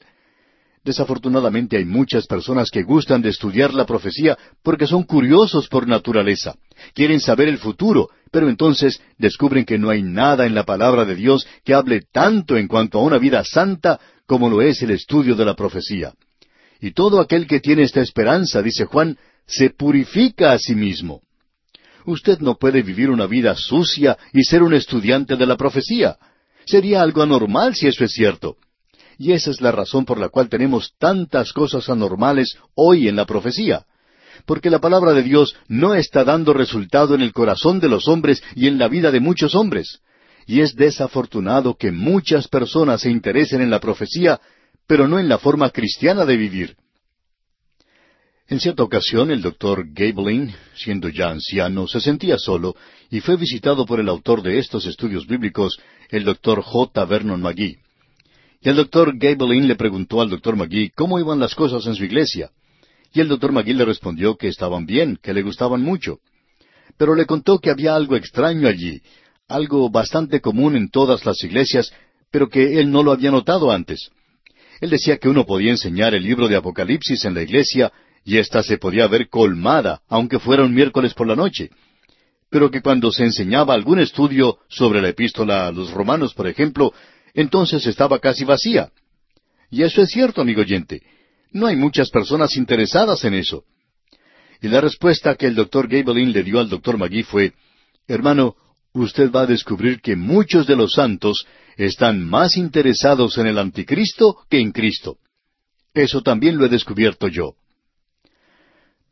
[0.84, 6.56] Desafortunadamente hay muchas personas que gustan de estudiar la profecía porque son curiosos por naturaleza.
[6.92, 11.14] Quieren saber el futuro, pero entonces descubren que no hay nada en la palabra de
[11.14, 15.36] Dios que hable tanto en cuanto a una vida santa como lo es el estudio
[15.36, 16.14] de la profecía.
[16.80, 19.16] Y todo aquel que tiene esta esperanza, dice Juan,
[19.46, 21.20] se purifica a sí mismo.
[22.04, 26.16] Usted no puede vivir una vida sucia y ser un estudiante de la profecía.
[26.66, 28.56] Sería algo anormal si eso es cierto.
[29.18, 33.26] Y esa es la razón por la cual tenemos tantas cosas anormales hoy en la
[33.26, 33.84] profecía.
[34.46, 38.42] Porque la palabra de Dios no está dando resultado en el corazón de los hombres
[38.56, 40.00] y en la vida de muchos hombres.
[40.46, 44.40] Y es desafortunado que muchas personas se interesen en la profecía,
[44.86, 46.76] pero no en la forma cristiana de vivir.
[48.48, 52.74] En cierta ocasión el doctor Gabelin, siendo ya anciano, se sentía solo
[53.10, 55.78] y fue visitado por el autor de estos estudios bíblicos,
[56.10, 57.04] el doctor J.
[57.04, 57.78] Vernon McGee.
[58.60, 62.04] Y el doctor Gabelin le preguntó al doctor McGee cómo iban las cosas en su
[62.04, 62.50] iglesia.
[63.12, 66.18] Y el doctor McGee le respondió que estaban bien, que le gustaban mucho.
[66.96, 69.00] Pero le contó que había algo extraño allí,
[69.48, 71.92] algo bastante común en todas las iglesias,
[72.30, 74.10] pero que él no lo había notado antes.
[74.80, 77.92] Él decía que uno podía enseñar el libro de Apocalipsis en la iglesia
[78.24, 81.70] y ésta se podía ver colmada, aunque fuera un miércoles por la noche.
[82.50, 86.92] Pero que cuando se enseñaba algún estudio sobre la epístola a los romanos, por ejemplo,
[87.34, 88.90] entonces estaba casi vacía.
[89.70, 91.02] Y eso es cierto, amigo oyente.
[91.50, 93.64] No hay muchas personas interesadas en eso.
[94.60, 97.52] Y la respuesta que el doctor Gabelin le dio al doctor Magui fue,
[98.06, 98.54] Hermano,
[98.92, 104.36] usted va a descubrir que muchos de los santos están más interesados en el anticristo
[104.48, 105.16] que en Cristo.
[105.94, 107.54] Eso también lo he descubierto yo.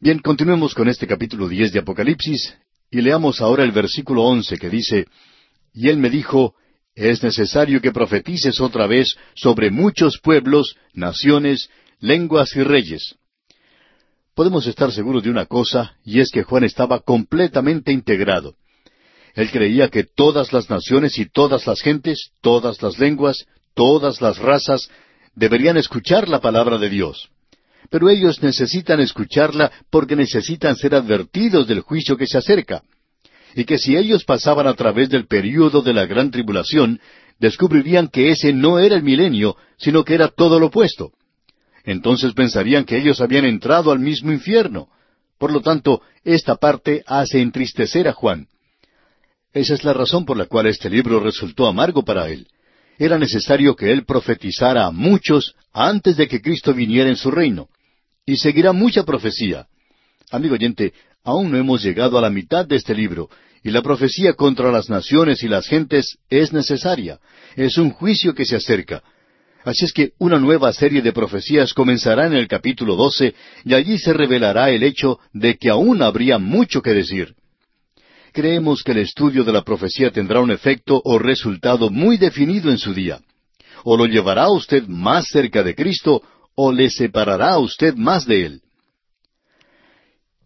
[0.03, 2.55] Bien, continuemos con este capítulo diez de Apocalipsis
[2.91, 5.07] y leamos ahora el versículo once que dice,
[5.75, 6.55] Y él me dijo,
[6.95, 13.17] es necesario que profetices otra vez sobre muchos pueblos, naciones, lenguas y reyes.
[14.35, 18.55] Podemos estar seguros de una cosa, y es que Juan estaba completamente integrado.
[19.35, 24.39] Él creía que todas las naciones y todas las gentes, todas las lenguas, todas las
[24.39, 24.89] razas,
[25.35, 27.29] deberían escuchar la palabra de Dios.
[27.91, 32.83] Pero ellos necesitan escucharla porque necesitan ser advertidos del juicio que se acerca
[33.55, 37.01] y que si ellos pasaban a través del período de la gran tribulación,
[37.39, 41.13] descubrirían que ese no era el milenio, sino que era todo lo opuesto.
[41.85, 44.89] Entonces pensarían que ellos habían entrado al mismo infierno.
[45.39, 48.47] Por lo tanto, esta parte hace entristecer a Juan.
[49.53, 52.47] Esa es la razón por la cual este libro resultó amargo para él.
[52.99, 57.69] Era necesario que él profetizara a muchos antes de que Cristo viniera en su reino.
[58.31, 59.67] Y seguirá mucha profecía.
[60.31, 60.93] Amigo oyente,
[61.25, 63.29] aún no hemos llegado a la mitad de este libro,
[63.65, 67.19] y la profecía contra las naciones y las gentes es necesaria.
[67.57, 69.03] Es un juicio que se acerca.
[69.65, 73.99] Así es que una nueva serie de profecías comenzará en el capítulo 12 y allí
[73.99, 77.35] se revelará el hecho de que aún habría mucho que decir.
[78.33, 82.79] Creemos que el estudio de la profecía tendrá un efecto o resultado muy definido en
[82.79, 83.19] su día.
[83.83, 86.23] O lo llevará a usted más cerca de Cristo
[86.63, 88.61] o le separará a usted más de Él.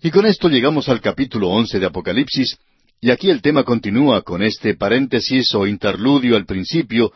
[0.01, 2.57] Y con esto llegamos al capítulo once de Apocalipsis,
[3.01, 7.13] y aquí el tema continúa con este paréntesis o interludio al principio,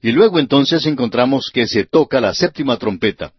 [0.00, 3.32] y luego entonces encontramos que se toca la séptima trompeta.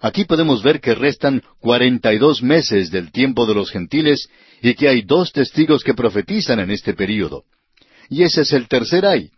[0.00, 4.28] Aquí podemos ver que restan cuarenta y dos meses del tiempo de los gentiles
[4.60, 7.44] y que hay dos testigos que profetizan en este período.
[8.08, 9.30] Y ese es el tercer ay.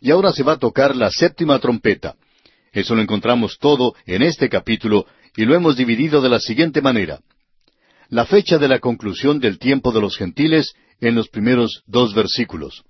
[0.00, 2.16] Y ahora se va a tocar la séptima trompeta.
[2.76, 7.20] Eso lo encontramos todo en este capítulo y lo hemos dividido de la siguiente manera
[8.10, 12.84] la fecha de la conclusión del tiempo de los gentiles en los primeros dos versículos.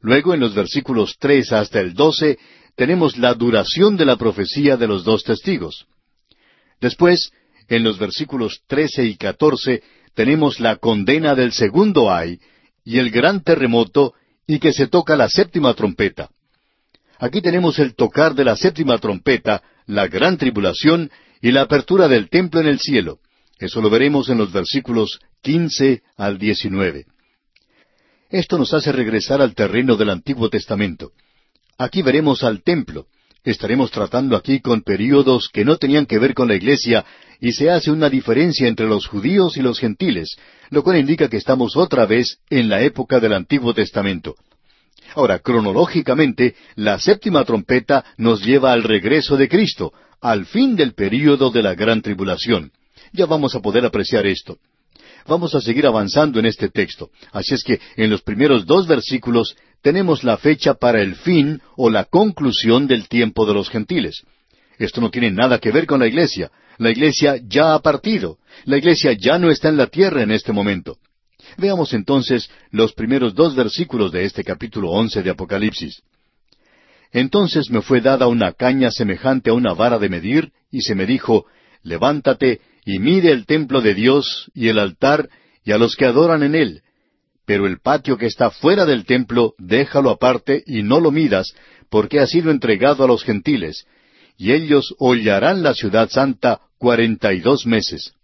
[0.00, 2.36] Luego, en los versículos tres hasta el doce,
[2.76, 5.86] tenemos la duración de la profecía de los dos testigos.
[6.80, 7.30] Después,
[7.68, 12.40] en los versículos trece y catorce, tenemos la condena del segundo ay
[12.84, 14.14] y el gran terremoto
[14.48, 16.28] y que se toca la séptima trompeta.
[17.22, 21.08] Aquí tenemos el tocar de la séptima trompeta, la gran tribulación
[21.40, 23.20] y la apertura del templo en el cielo.
[23.60, 27.06] Eso lo veremos en los versículos quince al diecinueve.
[28.28, 31.12] Esto nos hace regresar al terreno del Antiguo Testamento.
[31.78, 33.06] Aquí veremos al templo.
[33.44, 37.04] Estaremos tratando aquí con períodos que no tenían que ver con la iglesia
[37.40, 40.34] y se hace una diferencia entre los judíos y los gentiles,
[40.70, 44.34] lo cual indica que estamos otra vez en la época del Antiguo Testamento.
[45.14, 51.50] Ahora, cronológicamente, la séptima trompeta nos lleva al regreso de Cristo, al fin del período
[51.50, 52.72] de la gran tribulación
[53.12, 54.58] ya vamos a poder apreciar esto.
[55.26, 57.10] Vamos a seguir avanzando en este texto.
[57.30, 61.90] Así es que en los primeros dos versículos tenemos la fecha para el fin o
[61.90, 64.22] la conclusión del tiempo de los gentiles.
[64.78, 66.50] Esto no tiene nada que ver con la iglesia.
[66.78, 68.38] La iglesia ya ha partido.
[68.64, 70.96] La iglesia ya no está en la tierra en este momento.
[71.56, 76.02] Veamos entonces los primeros dos versículos de este capítulo once de Apocalipsis.
[77.12, 81.06] Entonces me fue dada una caña semejante a una vara de medir, y se me
[81.06, 81.46] dijo,
[81.82, 85.28] Levántate y mide el templo de Dios y el altar
[85.64, 86.82] y a los que adoran en él.
[87.44, 91.54] Pero el patio que está fuera del templo, déjalo aparte y no lo midas,
[91.90, 93.84] porque ha sido entregado a los gentiles,
[94.38, 98.14] y ellos hollarán la ciudad santa cuarenta y dos meses.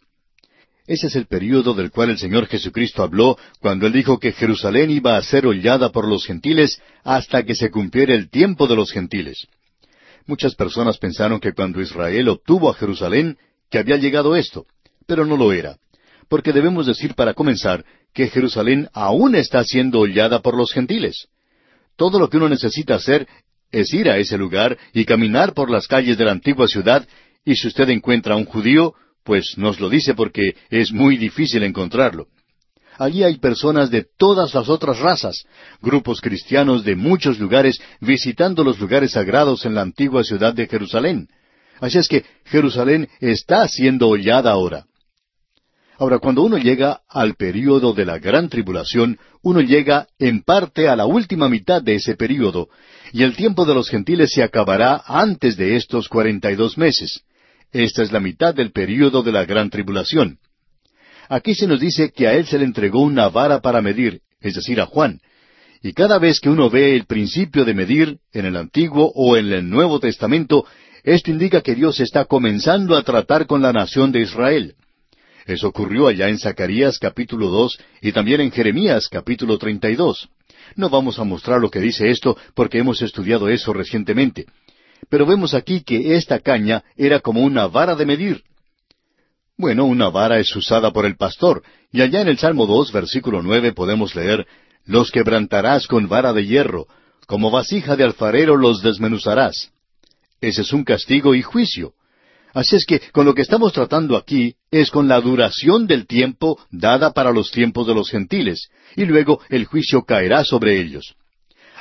[0.88, 4.90] Ese es el período del cual el Señor Jesucristo habló cuando Él dijo que Jerusalén
[4.90, 8.90] iba a ser hollada por los gentiles hasta que se cumpliera el tiempo de los
[8.90, 9.46] gentiles.
[10.27, 13.37] Muchas personas pensaron que cuando Israel obtuvo a Jerusalén,
[13.70, 14.64] que había llegado esto,
[15.07, 15.77] pero no lo era.
[16.27, 21.29] Porque debemos decir para comenzar que Jerusalén aún está siendo hollada por los gentiles.
[21.96, 23.29] Todo lo que uno necesita hacer
[23.70, 27.07] es ir a ese lugar y caminar por las calles de la antigua ciudad,
[27.44, 28.94] y si usted encuentra a un judío,
[29.29, 32.29] pues nos lo dice porque es muy difícil encontrarlo.
[32.97, 35.45] Allí hay personas de todas las otras razas,
[35.83, 41.29] grupos cristianos de muchos lugares visitando los lugares sagrados en la antigua ciudad de Jerusalén.
[41.79, 44.87] Así es que Jerusalén está siendo hollada ahora.
[45.99, 50.97] Ahora, cuando uno llega al período de la gran tribulación, uno llega en parte a
[50.97, 52.71] la última mitad de ese período,
[53.12, 57.25] y el tiempo de los gentiles se acabará antes de estos cuarenta y dos meses.
[57.73, 60.39] Esta es la mitad del período de la gran tribulación.
[61.29, 64.55] Aquí se nos dice que a él se le entregó una vara para medir, es
[64.55, 65.21] decir, a Juan.
[65.83, 69.53] Y cada vez que uno ve el principio de medir, en el Antiguo o en
[69.53, 70.65] el Nuevo Testamento,
[71.05, 74.75] esto indica que Dios está comenzando a tratar con la nación de Israel.
[75.47, 80.29] Eso ocurrió allá en Zacarías capítulo dos y también en Jeremías capítulo treinta y dos.
[80.77, 84.47] No vamos a mostrar lo que dice esto porque hemos estudiado eso recientemente.
[85.09, 88.43] Pero vemos aquí que esta caña era como una vara de medir.
[89.57, 93.43] Bueno, una vara es usada por el pastor, y allá en el Salmo dos, versículo
[93.43, 94.47] nueve, podemos leer,
[94.85, 96.87] Los quebrantarás con vara de hierro,
[97.27, 99.71] como vasija de alfarero los desmenuzarás.
[100.41, 101.93] Ese es un castigo y juicio.
[102.55, 106.59] Así es que con lo que estamos tratando aquí es con la duración del tiempo
[106.71, 111.15] dada para los tiempos de los gentiles, y luego el juicio caerá sobre ellos.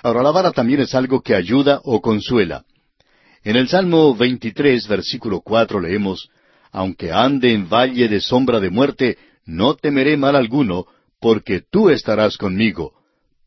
[0.04, 2.64] Ahora la vara también es algo que ayuda o consuela.
[3.48, 6.30] En el Salmo 23, versículo 4 leemos,
[6.74, 10.86] Aunque ande en valle de sombra de muerte, no temeré mal alguno,
[11.22, 12.92] porque tú estarás conmigo.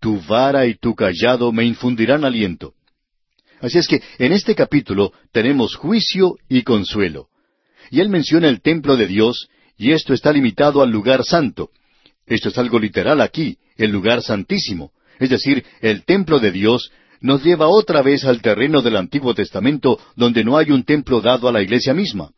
[0.00, 2.72] Tu vara y tu callado me infundirán aliento.
[3.60, 7.28] Así es que en este capítulo tenemos juicio y consuelo.
[7.90, 11.72] Y él menciona el templo de Dios, y esto está limitado al lugar santo.
[12.24, 14.92] Esto es algo literal aquí, el lugar santísimo.
[15.18, 19.98] Es decir, el templo de Dios nos lleva otra vez al terreno del Antiguo Testamento
[20.16, 22.30] donde no hay un templo dado a la iglesia misma.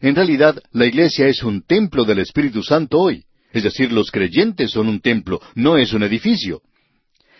[0.00, 3.24] En realidad, la iglesia es un templo del Espíritu Santo hoy.
[3.52, 6.62] Es decir, los creyentes son un templo, no es un edificio.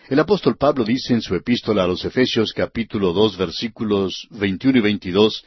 [0.08, 4.82] El apóstol Pablo dice en su epístola a los Efesios capítulo dos versículos 21 y
[4.82, 5.44] 22,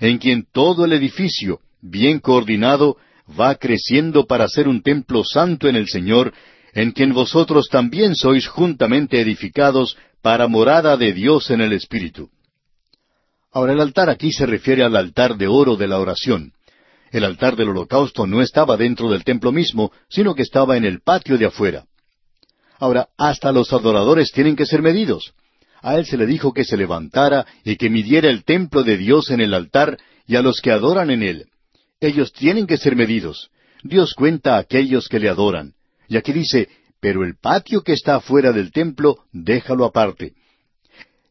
[0.00, 2.96] en quien todo el edificio, bien coordinado,
[3.38, 6.34] va creciendo para ser un templo santo en el Señor,
[6.74, 12.30] en quien vosotros también sois juntamente edificados para morada de Dios en el Espíritu.
[13.52, 16.52] Ahora el altar aquí se refiere al altar de oro de la oración.
[17.10, 21.02] El altar del holocausto no estaba dentro del templo mismo, sino que estaba en el
[21.02, 21.84] patio de afuera.
[22.78, 25.34] Ahora, hasta los adoradores tienen que ser medidos.
[25.82, 29.30] A él se le dijo que se levantara y que midiera el templo de Dios
[29.30, 31.46] en el altar y a los que adoran en él.
[32.00, 33.50] Ellos tienen que ser medidos.
[33.82, 35.74] Dios cuenta a aquellos que le adoran.
[36.08, 36.68] Y aquí dice,
[37.02, 40.34] pero el patio que está afuera del templo, déjalo aparte.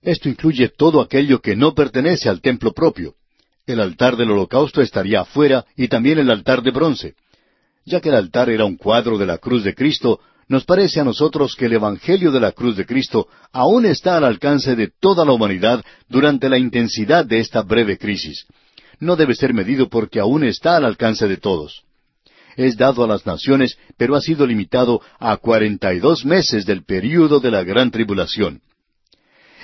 [0.02, 3.16] Esto incluye todo aquello que no pertenece al templo propio.
[3.66, 7.16] El altar del holocausto estaría afuera y también el altar de bronce.
[7.86, 11.06] Ya que el altar era un cuadro de la cruz de Cristo, nos parece a
[11.06, 15.24] nosotros que el Evangelio de la cruz de Cristo aún está al alcance de toda
[15.24, 18.46] la humanidad durante la intensidad de esta breve crisis.
[19.00, 21.86] No debe ser medido porque aún está al alcance de todos
[22.56, 26.84] es dado a las naciones, pero ha sido limitado a cuarenta y dos meses del
[26.84, 28.62] período de la gran tribulación.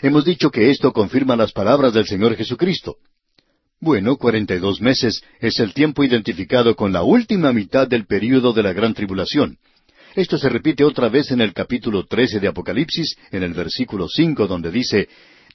[0.02, 2.98] Hemos dicho que esto confirma las palabras del Señor Jesucristo.
[3.80, 8.54] Bueno, cuarenta y dos meses es el tiempo identificado con la última mitad del período
[8.54, 9.58] de la gran tribulación.
[10.16, 14.48] Esto se repite otra vez en el capítulo trece de Apocalipsis, en el versículo cinco,
[14.48, 15.08] donde dice,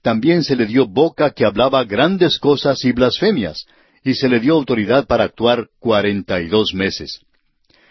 [0.03, 3.66] También se le dio boca que hablaba grandes cosas y blasfemias,
[4.05, 7.20] y se le dio autoridad para actuar cuarenta y dos meses.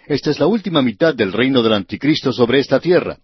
[0.07, 3.17] Esta es la última mitad del reino del anticristo sobre esta tierra.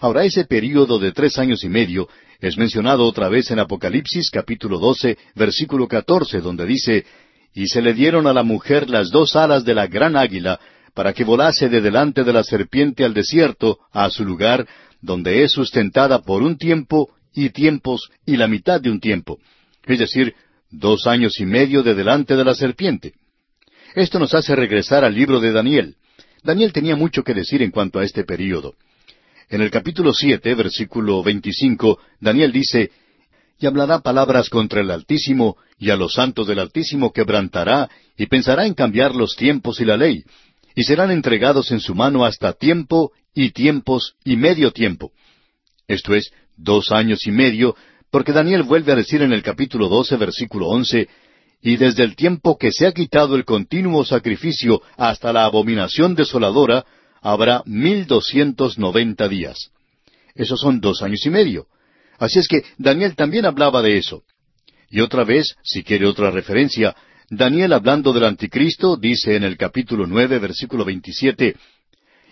[0.00, 2.08] Ahora ese período de tres años y medio
[2.40, 7.04] es mencionado otra vez en Apocalipsis capítulo 12, versículo 14, donde dice,
[7.54, 10.58] Y se le dieron a la mujer las dos alas de la gran águila,
[10.94, 14.66] para que volase de delante de la serpiente al desierto, a su lugar,
[15.00, 19.38] donde es sustentada por un tiempo y tiempos y la mitad de un tiempo,
[19.86, 20.34] es decir,
[20.72, 23.12] dos años y medio de delante de la serpiente.
[23.94, 25.96] Esto nos hace regresar al libro de Daniel.
[26.42, 28.74] Daniel tenía mucho que decir en cuanto a este período.
[29.48, 32.90] En el capítulo siete, versículo veinticinco, Daniel dice,
[33.60, 38.66] Y hablará palabras contra el Altísimo, y a los santos del Altísimo quebrantará, y pensará
[38.66, 40.24] en cambiar los tiempos y la ley,
[40.74, 45.12] y serán entregados en su mano hasta tiempo y tiempos y medio tiempo.
[45.86, 47.76] Esto es, dos años y medio,
[48.12, 51.08] porque Daniel vuelve a decir en el capítulo doce, versículo once,
[51.62, 56.84] y desde el tiempo que se ha quitado el continuo sacrificio hasta la abominación desoladora,
[57.22, 59.70] habrá mil doscientos noventa días.
[60.34, 61.68] Esos son dos años y medio.
[62.18, 64.24] Así es que Daniel también hablaba de eso.
[64.90, 66.94] Y otra vez, si quiere otra referencia,
[67.30, 71.56] Daniel hablando del anticristo dice en el capítulo nueve, versículo veintisiete,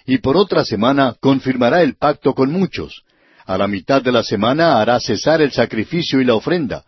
[0.04, 3.02] Y por otra semana confirmará el pacto con muchos.
[3.50, 6.84] A la mitad de la semana hará cesar el sacrificio y la ofrenda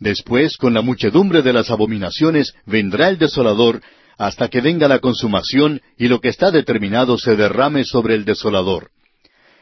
[0.00, 3.80] Después, con la muchedumbre de las abominaciones, vendrá el desolador,
[4.16, 8.90] hasta que venga la consumación y lo que está determinado se derrame sobre el desolador.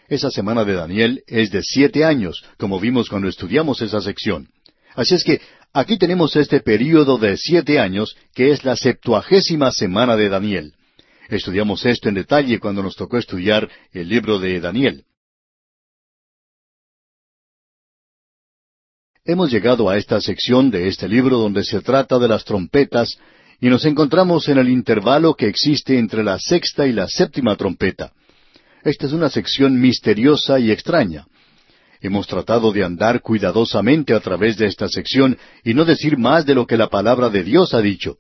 [0.09, 4.49] Esa semana de Daniel es de siete años, como vimos cuando estudiamos esa sección.
[4.95, 5.43] Así es que
[5.75, 10.73] aquí tenemos este período de siete años, que es la septuagésima semana de Daniel.
[11.29, 15.05] Estudiamos esto en detalle cuando nos tocó estudiar el libro de Daniel.
[19.29, 23.19] Hemos llegado a esta sección de este libro donde se trata de las trompetas
[23.61, 28.13] y nos encontramos en el intervalo que existe entre la sexta y la séptima trompeta.
[28.85, 31.27] Esta es una sección misteriosa y extraña.
[32.01, 36.55] Hemos tratado de andar cuidadosamente a través de esta sección y no decir más de
[36.55, 38.19] lo que la palabra de Dios ha dicho.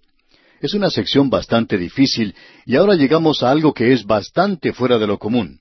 [0.61, 2.35] Es una sección bastante difícil
[2.65, 5.61] y ahora llegamos a algo que es bastante fuera de lo común.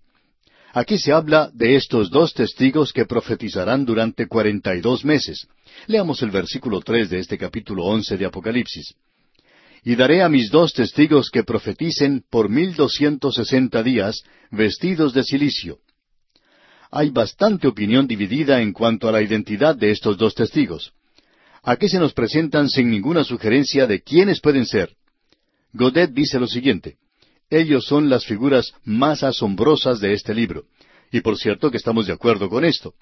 [0.75, 5.47] Aquí se habla de estos dos testigos que profetizarán durante cuarenta y dos meses.
[5.87, 8.93] Leamos el versículo tres de este capítulo once de Apocalipsis.
[9.85, 14.21] Y daré a mis dos testigos que profeticen por mil doscientos sesenta días,
[14.51, 15.77] vestidos de silicio.
[16.91, 20.91] Hay bastante opinión dividida en cuanto a la identidad de estos dos testigos.
[21.63, 24.93] Aquí se nos presentan sin ninguna sugerencia de quiénes pueden ser.
[25.71, 26.97] Godet dice lo siguiente.
[27.49, 30.63] Ellos son las figuras más asombrosas de este libro.
[31.11, 32.93] Y por cierto que estamos de acuerdo con esto.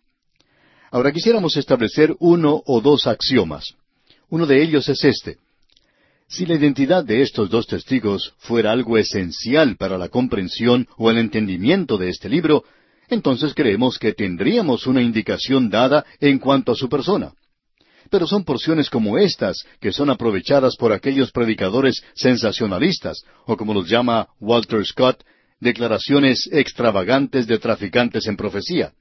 [0.92, 3.74] Ahora quisiéramos establecer uno o dos axiomas.
[4.30, 5.38] Uno de ellos es este.
[6.28, 11.18] Si la identidad de estos dos testigos fuera algo esencial para la comprensión o el
[11.18, 12.64] entendimiento de este libro,
[13.10, 17.34] entonces creemos que tendríamos una indicación dada en cuanto a su persona
[18.14, 23.90] pero son porciones como estas que son aprovechadas por aquellos predicadores sensacionalistas, o como los
[23.90, 25.24] llama Walter Scott,
[25.60, 28.94] declaraciones extravagantes de traficantes en profecía.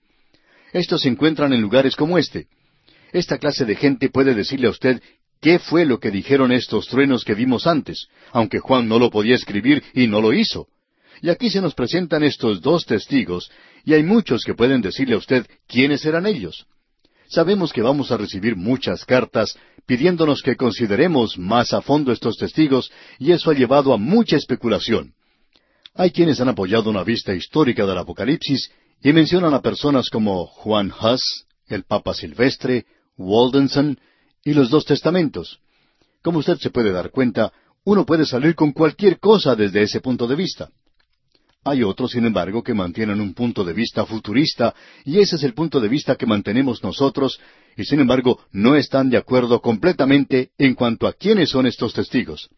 [0.72, 2.46] Estos se encuentran en lugares como este.
[3.12, 5.02] Esta clase de gente puede decirle a usted
[5.42, 9.34] qué fue lo que dijeron estos truenos que vimos antes, aunque Juan no lo podía
[9.34, 10.68] escribir y no lo hizo.
[11.20, 13.50] Y aquí se nos presentan estos dos testigos,
[13.84, 16.66] y hay muchos que pueden decirle a usted quiénes eran ellos.
[17.32, 19.56] Sabemos que vamos a recibir muchas cartas
[19.86, 25.14] pidiéndonos que consideremos más a fondo estos testigos y eso ha llevado a mucha especulación.
[25.94, 28.70] Hay quienes han apoyado una vista histórica del Apocalipsis
[29.02, 32.84] y mencionan a personas como Juan Huss, el Papa Silvestre,
[33.16, 33.98] Waldenson
[34.44, 35.58] y los dos testamentos.
[36.22, 37.50] Como usted se puede dar cuenta,
[37.84, 40.68] uno puede salir con cualquier cosa desde ese punto de vista.
[41.64, 45.54] Hay otros, sin embargo, que mantienen un punto de vista futurista, y ese es el
[45.54, 47.38] punto de vista que mantenemos nosotros,
[47.76, 52.50] y sin embargo no están de acuerdo completamente en cuanto a quiénes son estos testigos.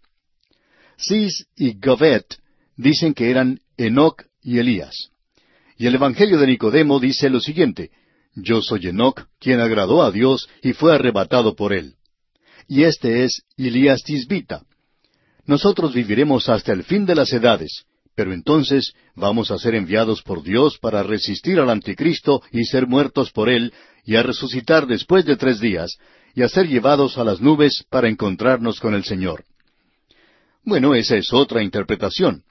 [0.99, 2.25] Cis y Govet
[2.77, 5.11] dicen que eran Enoch y Elías.
[5.77, 7.91] Y el Evangelio de Nicodemo dice lo siguiente,
[8.35, 11.95] Yo soy Enoch, quien agradó a Dios y fue arrebatado por él.
[12.69, 14.63] Y este es Elías Tisbita.
[15.47, 17.85] Nosotros viviremos hasta el fin de las edades,
[18.15, 23.31] pero entonces vamos a ser enviados por Dios para resistir al anticristo y ser muertos
[23.33, 23.73] por él,
[24.05, 25.99] y a resucitar después de tres días,
[26.35, 29.45] y a ser llevados a las nubes para encontrarnos con el Señor.
[30.65, 32.43] Bueno, esa es otra interpretación.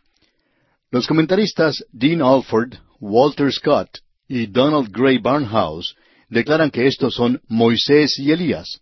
[0.92, 3.90] Los comentaristas Dean Alford, Walter Scott
[4.28, 5.96] y Donald Gray Barnhouse
[6.30, 8.80] declaran que estos son Moisés y Elías.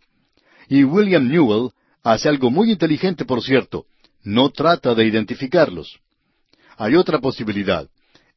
[0.67, 1.71] Y William Newell
[2.03, 3.85] hace algo muy inteligente, por cierto,
[4.23, 5.99] no trata de identificarlos.
[6.81, 7.87] Hay otra posibilidad.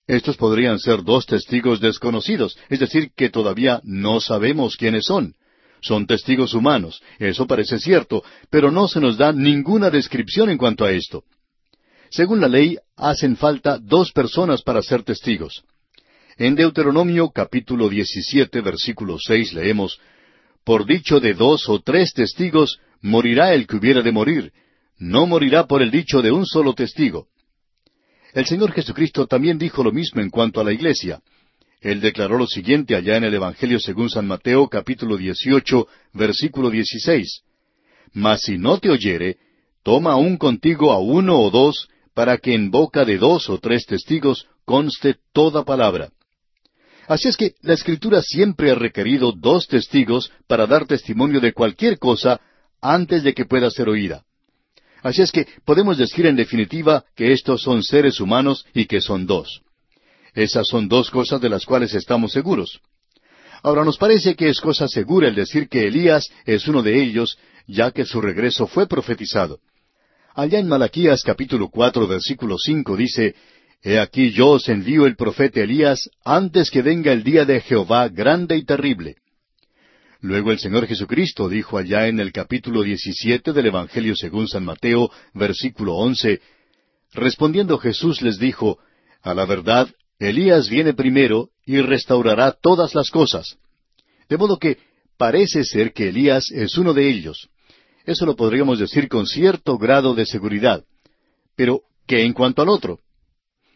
[0.07, 5.35] Estos podrían ser dos testigos desconocidos, es decir, que todavía no sabemos quiénes son.
[5.81, 10.85] Son testigos humanos, eso parece cierto, pero no se nos da ninguna descripción en cuanto
[10.85, 11.25] a esto.
[12.11, 15.65] Según la ley, hacen falta dos personas para ser testigos.
[16.37, 19.99] En Deuteronomio capítulo 17 versículo 6 leemos,
[20.65, 24.53] Por dicho de dos o tres testigos, morirá el que hubiera de morir,
[24.99, 27.29] no morirá por el dicho de un solo testigo.
[28.35, 31.21] El Señor Jesucristo también dijo lo mismo en cuanto a la iglesia.
[31.81, 37.43] Él declaró lo siguiente allá en el Evangelio según San Mateo capítulo 18 versículo 16.
[38.13, 39.37] Mas si no te oyere,
[39.85, 43.87] toma aún contigo a uno o dos, para que en boca de dos o tres
[43.87, 46.11] testigos conste toda palabra.
[47.07, 51.99] Así es que la Escritura siempre ha requerido dos testigos para dar testimonio de cualquier
[51.99, 52.41] cosa
[52.81, 54.25] antes de que pueda ser oída.
[55.05, 59.27] Así es que podemos decir en definitiva que estos son seres humanos y que son
[59.27, 59.61] dos.
[60.33, 62.81] Esas son dos cosas de las cuales estamos seguros.
[63.63, 67.37] Ahora nos parece que es cosa segura el decir que Elías es uno de ellos,
[67.67, 69.61] ya que su regreso fue profetizado.
[70.35, 73.35] Allá en Malaquías capítulo cuatro versículo cinco dice,
[73.83, 78.09] He aquí yo os envío el profeta Elías antes que venga el día de Jehová
[78.09, 79.17] grande y terrible.
[80.25, 85.11] Luego el Señor Jesucristo dijo allá en el capítulo 17 del Evangelio según San Mateo,
[85.35, 86.41] versículo 11,
[87.13, 88.79] Respondiendo Jesús les dijo,
[89.21, 89.87] A la verdad,
[90.19, 93.59] Elías viene primero y restaurará todas las cosas.
[94.27, 94.79] De modo que
[95.19, 97.51] parece ser que Elías es uno de ellos.
[98.07, 100.85] Eso lo podríamos decir con cierto grado de seguridad.
[101.55, 102.99] Pero, ¿qué en cuanto al otro?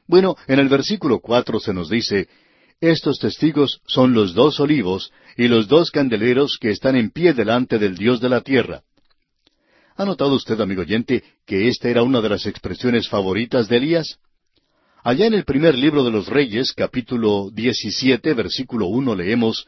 [0.07, 2.27] Bueno, en el versículo cuatro se nos dice,
[2.81, 7.79] estos testigos son los dos olivos y los dos candeleros que están en pie delante
[7.79, 8.83] del Dios de la tierra.
[9.97, 14.19] ¿Ha notado usted, amigo oyente, que esta era una de las expresiones favoritas de Elías?
[15.03, 19.67] Allá en el primer libro de los Reyes, capítulo 17, versículo uno, leemos,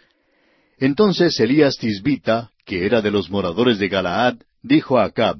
[0.79, 5.39] Entonces Elías Tisbita, que era de los moradores de Galaad, dijo a Acab,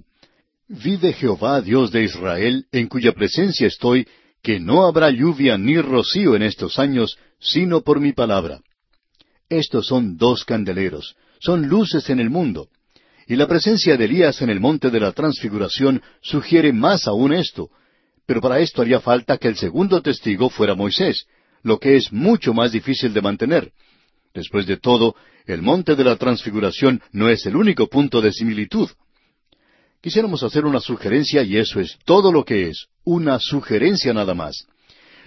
[0.67, 4.07] Vive Jehová, Dios de Israel, en cuya presencia estoy,
[4.43, 8.61] que no habrá lluvia ni rocío en estos años, sino por mi palabra.
[9.49, 12.69] Estos son dos candeleros, son luces en el mundo.
[13.27, 17.71] Y la presencia de Elías en el monte de la transfiguración sugiere más aún esto.
[18.27, 21.27] Pero para esto haría falta que el segundo testigo fuera Moisés,
[21.63, 23.73] lo que es mucho más difícil de mantener.
[24.35, 25.17] Después de todo,
[25.47, 28.89] el monte de la transfiguración no es el único punto de similitud.
[30.03, 34.67] Quisiéramos hacer una sugerencia y eso es todo lo que es, una sugerencia nada más.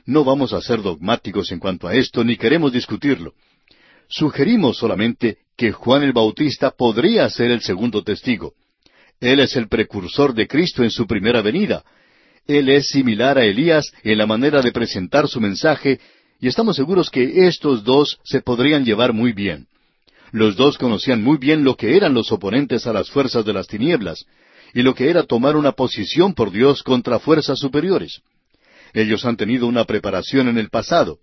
[0.05, 3.33] No vamos a ser dogmáticos en cuanto a esto, ni queremos discutirlo.
[4.09, 8.53] Sugerimos solamente que Juan el Bautista podría ser el segundo testigo.
[9.19, 11.83] Él es el precursor de Cristo en su primera venida.
[12.47, 15.99] Él es similar a Elías en la manera de presentar su mensaje,
[16.41, 19.67] y estamos seguros que estos dos se podrían llevar muy bien.
[20.31, 23.67] Los dos conocían muy bien lo que eran los oponentes a las fuerzas de las
[23.67, 24.25] tinieblas,
[24.73, 28.21] y lo que era tomar una posición por Dios contra fuerzas superiores.
[28.93, 31.19] Ellos han tenido una preparación en el pasado.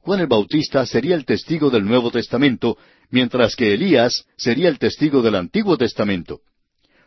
[0.00, 2.76] Juan el Bautista sería el testigo del Nuevo Testamento,
[3.10, 6.40] mientras que Elías sería el testigo del Antiguo Testamento.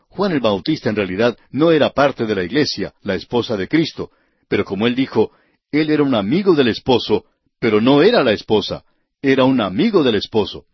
[0.10, 4.10] Juan el Bautista en realidad no era parte de la iglesia, la esposa de Cristo,
[4.48, 5.32] pero como él dijo,
[5.72, 7.26] él era un amigo del esposo,
[7.60, 8.84] pero no era la esposa,
[9.22, 10.66] era un amigo del esposo.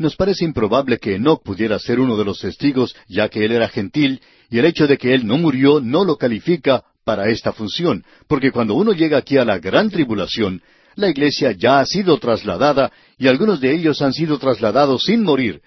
[0.00, 3.68] Nos parece improbable que Enoch pudiera ser uno de los testigos, ya que él era
[3.68, 8.02] gentil, y el hecho de que él no murió no lo califica para esta función,
[8.26, 10.62] porque cuando uno llega aquí a la gran tribulación,
[10.94, 15.60] la iglesia ya ha sido trasladada y algunos de ellos han sido trasladados sin morir.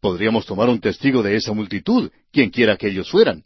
[0.00, 3.42] Podríamos tomar un testigo de esa multitud, quien quiera que ellos fueran.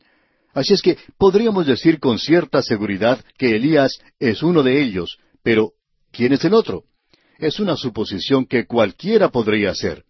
[0.52, 5.70] Así es que podríamos decir con cierta seguridad que Elías es uno de ellos, pero
[6.12, 6.82] ¿quién es el otro?
[7.38, 10.04] Es una suposición que cualquiera podría hacer.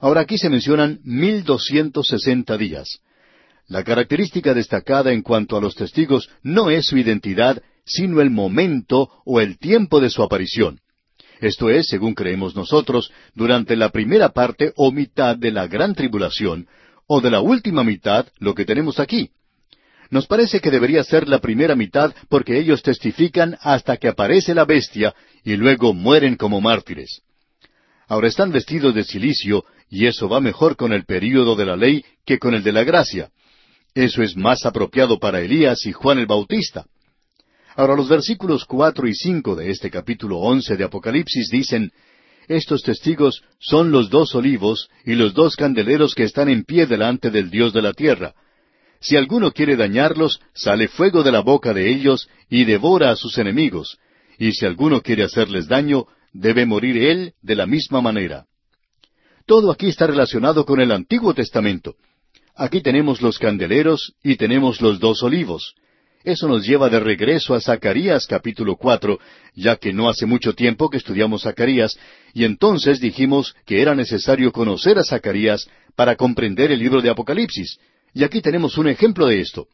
[0.00, 3.00] Ahora aquí se mencionan mil doscientos sesenta días.
[3.68, 9.10] La característica destacada en cuanto a los testigos no es su identidad, sino el momento
[9.24, 10.80] o el tiempo de su aparición.
[11.40, 16.68] Esto es, según creemos nosotros, durante la primera parte o mitad de la gran tribulación,
[17.06, 19.30] o de la última mitad, lo que tenemos aquí.
[20.10, 24.64] Nos parece que debería ser la primera mitad porque ellos testifican hasta que aparece la
[24.64, 27.22] bestia y luego mueren como mártires.
[28.08, 32.04] Ahora están vestidos de silicio y eso va mejor con el período de la ley
[32.24, 33.30] que con el de la gracia.
[33.94, 36.86] Eso es más apropiado para Elías y Juan el Bautista.
[37.76, 41.92] Ahora los versículos cuatro y cinco de este capítulo once de Apocalipsis dicen,
[42.48, 47.30] Estos testigos son los dos olivos y los dos candeleros que están en pie delante
[47.30, 48.34] del Dios de la tierra.
[49.00, 53.36] Si alguno quiere dañarlos, sale fuego de la boca de ellos y devora a sus
[53.38, 53.98] enemigos,
[54.38, 58.46] y si alguno quiere hacerles daño, debe morir él de la misma manera.
[59.46, 61.94] Todo aquí está relacionado con el Antiguo Testamento.
[62.56, 65.74] Aquí tenemos los candeleros y tenemos los dos olivos.
[66.24, 69.20] Eso nos lleva de regreso a Zacarías capítulo cuatro,
[69.54, 71.96] ya que no hace mucho tiempo que estudiamos Zacarías,
[72.34, 77.78] y entonces dijimos que era necesario conocer a Zacarías para comprender el libro de Apocalipsis.
[78.12, 79.68] Y aquí tenemos un ejemplo de esto.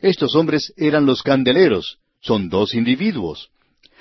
[0.00, 3.48] Estos hombres eran los candeleros, son dos individuos.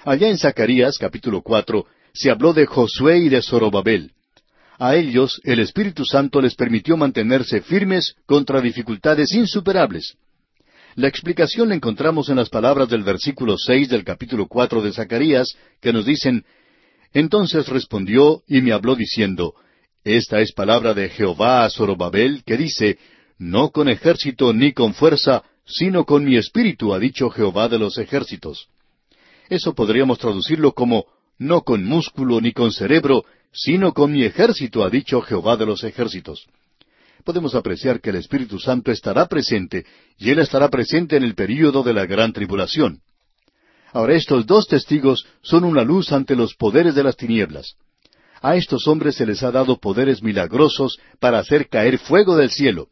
[0.04, 4.12] Allá en Zacarías capítulo cuatro se habló de Josué y de Zorobabel.
[4.82, 10.15] A ellos el Espíritu Santo les permitió mantenerse firmes contra dificultades insuperables.
[10.95, 15.55] La explicación la encontramos en las palabras del versículo seis del capítulo cuatro de Zacarías,
[15.79, 16.45] que nos dicen
[17.13, 19.53] Entonces respondió y me habló diciendo
[20.03, 22.97] Esta es palabra de Jehová a Zorobabel, que dice
[23.38, 27.99] No con ejército ni con fuerza, sino con mi espíritu, ha dicho Jehová de los
[27.99, 28.67] ejércitos.
[29.47, 31.05] Eso podríamos traducirlo como
[31.38, 35.84] no con músculo ni con cerebro, sino con mi ejército, ha dicho Jehová de los
[35.84, 36.47] ejércitos
[37.22, 39.86] podemos apreciar que el Espíritu Santo estará presente,
[40.18, 43.02] y Él estará presente en el período de la gran tribulación.
[43.93, 47.76] Ahora estos dos testigos son una luz ante los poderes de las tinieblas.
[48.41, 52.88] A estos hombres se les ha dado poderes milagrosos para hacer caer fuego del cielo.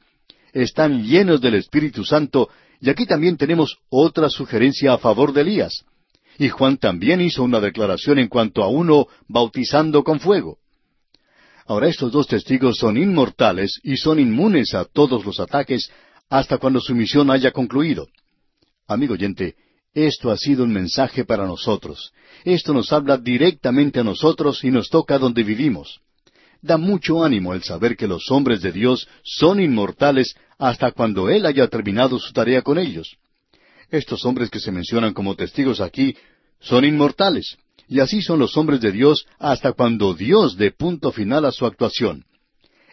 [0.54, 2.50] Están llenos del Espíritu Santo,
[2.82, 5.86] y aquí también tenemos otra sugerencia a favor de Elías.
[6.40, 10.58] Y Juan también hizo una declaración en cuanto a uno bautizando con fuego.
[11.68, 15.92] Ahora estos dos testigos son inmortales y son inmunes a todos los ataques
[16.30, 18.08] hasta cuando su misión haya concluido.
[18.88, 19.56] Amigo oyente,
[19.94, 22.14] esto ha sido un mensaje para nosotros.
[22.46, 26.00] Esto nos habla directamente a nosotros y nos toca donde vivimos.
[26.62, 31.46] Da mucho ánimo el saber que los hombres de Dios son inmortales hasta cuando Él
[31.46, 33.18] haya terminado su tarea con ellos.
[33.92, 36.16] Estos hombres que se mencionan como testigos aquí
[36.60, 37.58] son inmortales.
[37.88, 41.66] Y así son los hombres de Dios hasta cuando Dios dé punto final a su
[41.66, 42.26] actuación.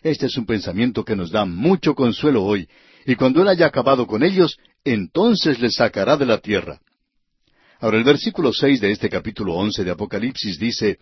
[0.03, 2.69] Este es un pensamiento que nos da mucho consuelo hoy,
[3.05, 6.81] y cuando Él haya acabado con ellos, entonces les sacará de la tierra.
[7.79, 10.99] Ahora el versículo seis de este capítulo once de Apocalipsis dice,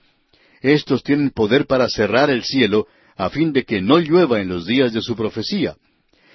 [0.61, 4.67] Estos tienen poder para cerrar el cielo, a fin de que no llueva en los
[4.67, 5.77] días de su profecía,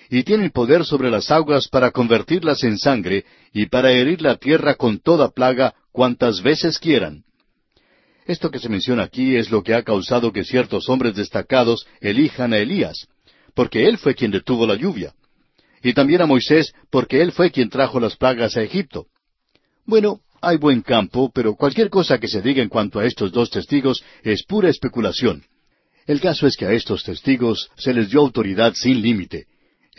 [0.10, 4.76] y tienen poder sobre las aguas para convertirlas en sangre, y para herir la tierra
[4.76, 7.24] con toda plaga cuantas veces quieran.
[8.26, 12.54] Esto que se menciona aquí es lo que ha causado que ciertos hombres destacados elijan
[12.54, 13.08] a Elías,
[13.54, 15.14] porque él fue quien detuvo la lluvia.
[15.82, 19.08] Y también a Moisés, porque él fue quien trajo las plagas a Egipto.
[19.86, 23.50] Bueno, hay buen campo, pero cualquier cosa que se diga en cuanto a estos dos
[23.50, 25.44] testigos es pura especulación.
[26.06, 29.48] El caso es que a estos testigos se les dio autoridad sin límite.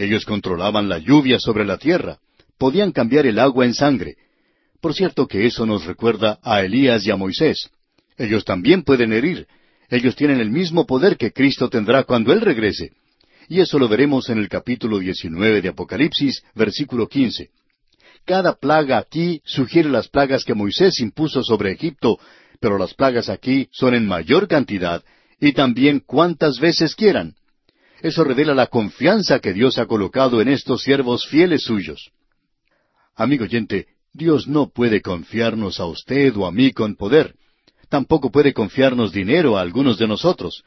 [0.01, 2.21] Ellos controlaban la lluvia sobre la tierra,
[2.57, 4.17] podían cambiar el agua en sangre.
[4.81, 7.69] Por cierto que eso nos recuerda a Elías y a Moisés.
[8.17, 9.47] Ellos también pueden herir.
[9.91, 12.93] Ellos tienen el mismo poder que Cristo tendrá cuando Él regrese.
[13.47, 17.51] Y eso lo veremos en el capítulo 19 de Apocalipsis, versículo 15.
[18.25, 22.19] Cada plaga aquí sugiere las plagas que Moisés impuso sobre Egipto,
[22.59, 25.05] pero las plagas aquí son en mayor cantidad
[25.39, 27.35] y también cuantas veces quieran.
[28.03, 32.11] Eso revela la confianza que Dios ha colocado en estos siervos fieles suyos.
[33.15, 37.35] Amigo oyente, Dios no puede confiarnos a usted o a mí con poder
[37.91, 40.63] tampoco puede confiarnos dinero a algunos de nosotros.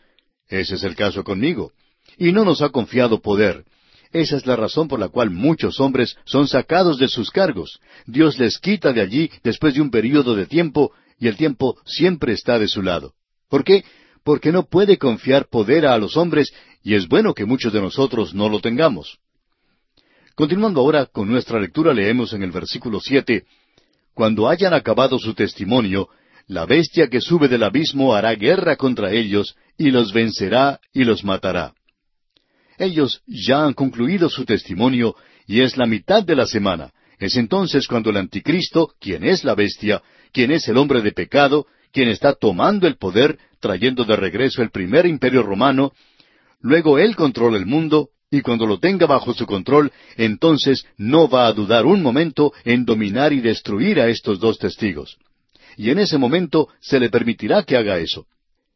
[0.48, 1.72] Ese es el caso conmigo.
[2.18, 3.64] Y no nos ha confiado poder.
[4.12, 7.80] Esa es la razón por la cual muchos hombres son sacados de sus cargos.
[8.06, 12.34] Dios les quita de allí después de un período de tiempo y el tiempo siempre
[12.34, 13.14] está de su lado.
[13.50, 13.84] ¿Por qué?
[14.24, 16.54] Porque no puede confiar poder a los hombres
[16.84, 19.20] y es bueno que muchos de nosotros no lo tengamos.
[20.36, 23.46] Continuando ahora con nuestra lectura leemos en el versículo siete
[24.14, 26.10] Cuando hayan acabado su testimonio,
[26.48, 31.24] la bestia que sube del abismo hará guerra contra ellos, y los vencerá y los
[31.24, 31.74] matará.
[32.78, 35.16] Ellos ya han concluido su testimonio,
[35.48, 36.92] y es la mitad de la semana.
[37.20, 40.02] Es entonces cuando el anticristo, quien es la bestia,
[40.32, 44.72] quien es el hombre de pecado, quien está tomando el poder, trayendo de regreso el
[44.72, 45.94] primer imperio romano,
[46.60, 51.48] luego él controla el mundo, y cuando lo tenga bajo su control, entonces no va
[51.48, 55.18] a dudar un momento en dominar y destruir a estos dos testigos
[55.78, 58.26] y en ese momento se le permitirá que haga eso.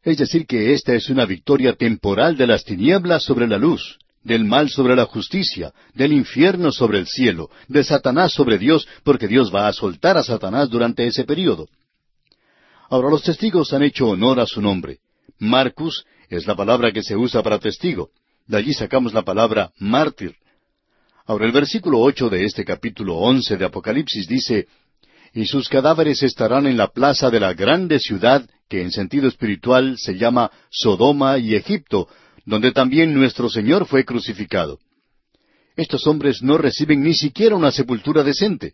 [0.02, 4.44] Es decir, que esta es una victoria temporal de las tinieblas sobre la luz, del
[4.44, 9.52] mal sobre la justicia, del infierno sobre el cielo, de Satanás sobre Dios, porque Dios
[9.54, 11.68] va a soltar a Satanás durante ese período.
[12.90, 14.98] Ahora los testigos han hecho honor a su nombre.
[15.38, 18.10] Marcus es la palabra que se usa para testigo.
[18.46, 20.36] De allí sacamos la palabra mártir.
[21.26, 24.66] Ahora el versículo ocho de este capítulo once de Apocalipsis dice
[25.34, 29.98] y sus cadáveres estarán en la plaza de la grande ciudad, que en sentido espiritual
[29.98, 32.08] se llama Sodoma y Egipto,
[32.46, 34.78] donde también nuestro Señor fue crucificado.
[35.76, 38.72] Estos hombres no reciben ni siquiera una sepultura decente.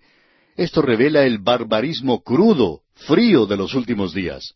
[0.57, 4.55] Esto revela el barbarismo crudo, frío de los últimos días.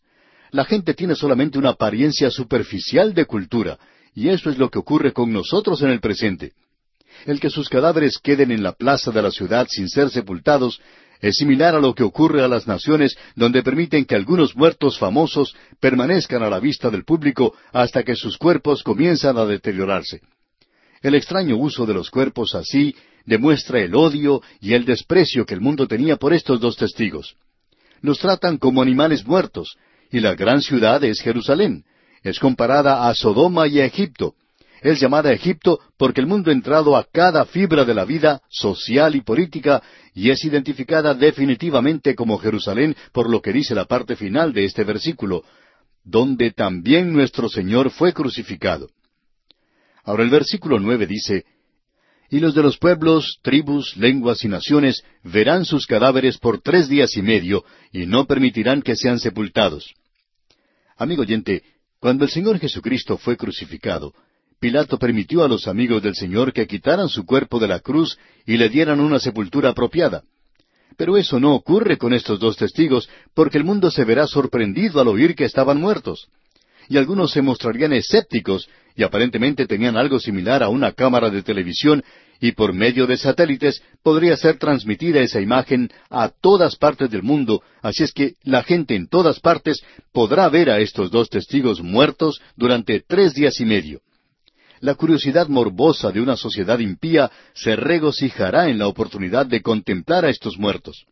[0.51, 3.77] La gente tiene solamente una apariencia superficial de cultura,
[4.15, 6.53] y eso es lo que ocurre con nosotros en el presente.
[7.25, 10.81] El que sus cadáveres queden en la plaza de la ciudad sin ser sepultados
[11.21, 15.55] es similar a lo que ocurre a las naciones donde permiten que algunos muertos famosos
[15.79, 20.21] permanezcan a la vista del público hasta que sus cuerpos comienzan a deteriorarse.
[21.01, 25.61] El extraño uso de los cuerpos así demuestra el odio y el desprecio que el
[25.61, 27.35] mundo tenía por estos dos testigos.
[28.01, 29.77] Nos tratan como animales muertos,
[30.11, 31.83] y la gran ciudad es Jerusalén.
[32.23, 34.35] Es comparada a Sodoma y a Egipto.
[34.81, 39.15] Es llamada Egipto porque el mundo ha entrado a cada fibra de la vida social
[39.15, 39.83] y política
[40.13, 44.85] y es identificada definitivamente como Jerusalén por lo que dice la parte final de este
[44.85, 45.43] versículo,
[46.03, 48.89] donde también nuestro Señor fue crucificado.
[50.05, 51.45] Ahora el versículo nueve dice,
[52.29, 57.17] Y los de los pueblos, tribus, lenguas y naciones verán sus cadáveres por tres días
[57.17, 59.93] y medio, y no permitirán que sean sepultados.
[60.95, 61.63] Amigo oyente,
[61.99, 64.13] cuando el Señor Jesucristo fue crucificado,
[64.59, 68.57] Pilato permitió a los amigos del Señor que quitaran su cuerpo de la cruz y
[68.57, 70.23] le dieran una sepultura apropiada.
[70.97, 75.07] Pero eso no ocurre con estos dos testigos, porque el mundo se verá sorprendido al
[75.07, 76.27] oír que estaban muertos.
[76.89, 82.03] Y algunos se mostrarían escépticos, y aparentemente tenían algo similar a una cámara de televisión,
[82.41, 87.61] y por medio de satélites podría ser transmitida esa imagen a todas partes del mundo,
[87.81, 89.81] así es que la gente en todas partes
[90.11, 94.01] podrá ver a estos dos testigos muertos durante tres días y medio
[94.81, 100.29] la curiosidad morbosa de una sociedad impía se regocijará en la oportunidad de contemplar a
[100.29, 101.05] estos muertos.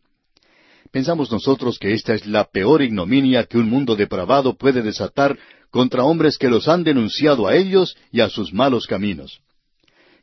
[0.90, 5.38] Pensamos nosotros que esta es la peor ignominia que un mundo depravado puede desatar
[5.70, 9.40] contra hombres que los han denunciado a ellos y a sus malos caminos.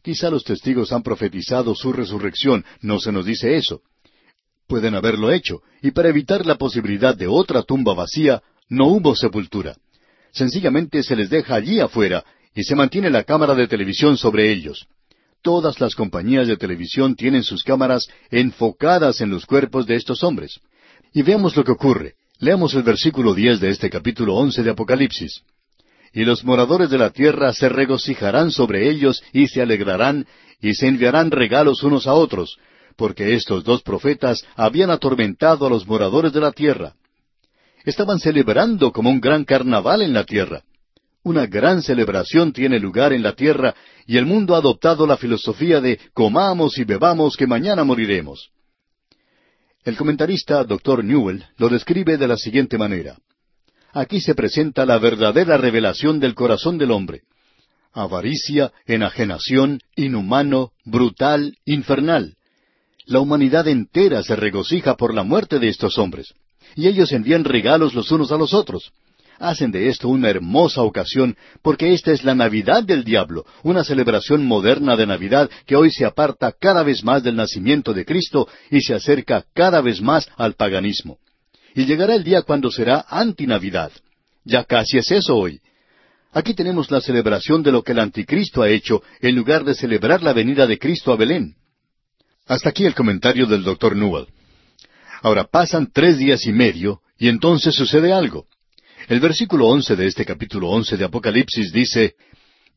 [0.02, 3.82] Quizá los testigos han profetizado su resurrección, no se nos dice eso.
[4.68, 9.76] Pueden haberlo hecho, y para evitar la posibilidad de otra tumba vacía, no hubo sepultura.
[10.32, 12.24] Sencillamente se les deja allí afuera
[12.54, 14.88] y se mantiene la cámara de televisión sobre ellos.
[15.42, 20.60] Todas las compañías de televisión tienen sus cámaras enfocadas en los cuerpos de estos hombres.
[21.14, 22.16] Y veamos lo que ocurre.
[22.40, 25.42] Leamos el versículo diez de este capítulo once de Apocalipsis.
[26.12, 30.28] Y los moradores de la tierra se regocijarán sobre ellos y se alegrarán
[30.62, 32.58] y se enviarán regalos unos a otros,
[32.98, 36.94] porque estos dos profetas habían atormentado a los moradores de la tierra.
[37.86, 40.64] Estaban celebrando como un gran carnaval en la tierra.
[41.24, 43.76] Una gran celebración tiene lugar en la tierra
[44.06, 48.50] y el mundo ha adoptado la filosofía de comamos y bebamos que mañana moriremos.
[49.86, 51.04] El comentarista Dr.
[51.04, 53.20] Newell lo describe de la siguiente manera.
[53.94, 57.22] Aquí se presenta la verdadera revelación del corazón del hombre.
[57.94, 62.36] Avaricia, enajenación, inhumano, brutal, infernal.
[63.06, 66.34] La humanidad entera se regocija por la muerte de estos hombres,
[66.76, 68.92] y ellos envían regalos los unos a los otros
[69.40, 74.46] hacen de esto una hermosa ocasión, porque esta es la Navidad del diablo, una celebración
[74.46, 78.82] moderna de Navidad que hoy se aparta cada vez más del nacimiento de Cristo y
[78.82, 81.18] se acerca cada vez más al paganismo.
[81.74, 83.92] Y llegará el día cuando será antinavidad.
[84.44, 85.60] Ya casi es eso hoy.
[86.32, 90.22] Aquí tenemos la celebración de lo que el anticristo ha hecho en lugar de celebrar
[90.22, 91.56] la venida de Cristo a Belén.
[92.46, 94.28] Hasta aquí el comentario del doctor Newell.
[95.22, 98.46] Ahora pasan tres días y medio y entonces sucede algo.
[99.08, 102.16] El versículo once de este capítulo once de Apocalipsis dice,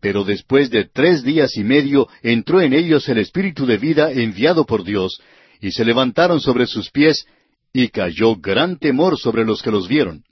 [0.00, 4.66] Pero después de tres días y medio entró en ellos el Espíritu de vida enviado
[4.66, 5.20] por Dios,
[5.60, 7.24] y se levantaron sobre sus pies,
[7.72, 10.22] y cayó gran temor sobre los que los vieron.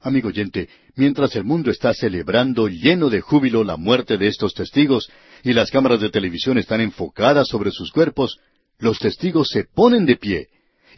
[0.00, 5.10] Amigo oyente, mientras el mundo está celebrando lleno de júbilo la muerte de estos testigos,
[5.44, 8.38] y las cámaras de televisión están enfocadas sobre sus cuerpos,
[8.78, 10.48] los testigos se ponen de pie,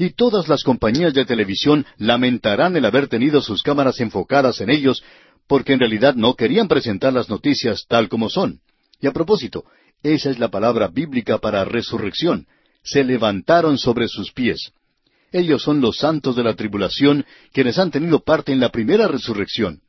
[0.00, 5.02] y todas las compañías de televisión lamentarán el haber tenido sus cámaras enfocadas en ellos,
[5.46, 8.60] porque en realidad no querían presentar las noticias tal como son.
[8.98, 9.64] Y a propósito,
[10.02, 12.46] esa es la palabra bíblica para resurrección.
[12.82, 14.72] Se levantaron sobre sus pies.
[15.32, 19.82] Ellos son los santos de la tribulación, quienes han tenido parte en la primera resurrección.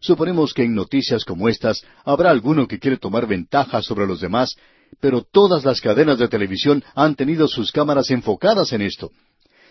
[0.00, 4.56] Suponemos que en noticias como estas habrá alguno que quiere tomar ventaja sobre los demás,
[4.98, 9.12] pero todas las cadenas de televisión han tenido sus cámaras enfocadas en esto,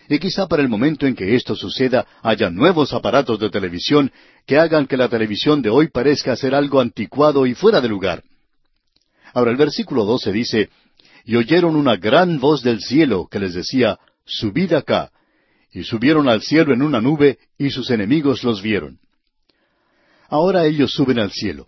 [0.09, 4.11] y quizá para el momento en que esto suceda haya nuevos aparatos de televisión
[4.45, 8.23] que hagan que la televisión de hoy parezca ser algo anticuado y fuera de lugar.
[9.33, 10.69] Ahora el versículo 12 dice,
[11.25, 15.11] Y oyeron una gran voz del cielo que les decía, Subid acá,
[15.71, 18.99] y subieron al cielo en una nube, y sus enemigos los vieron.
[20.29, 21.67] Ahora ellos suben al cielo.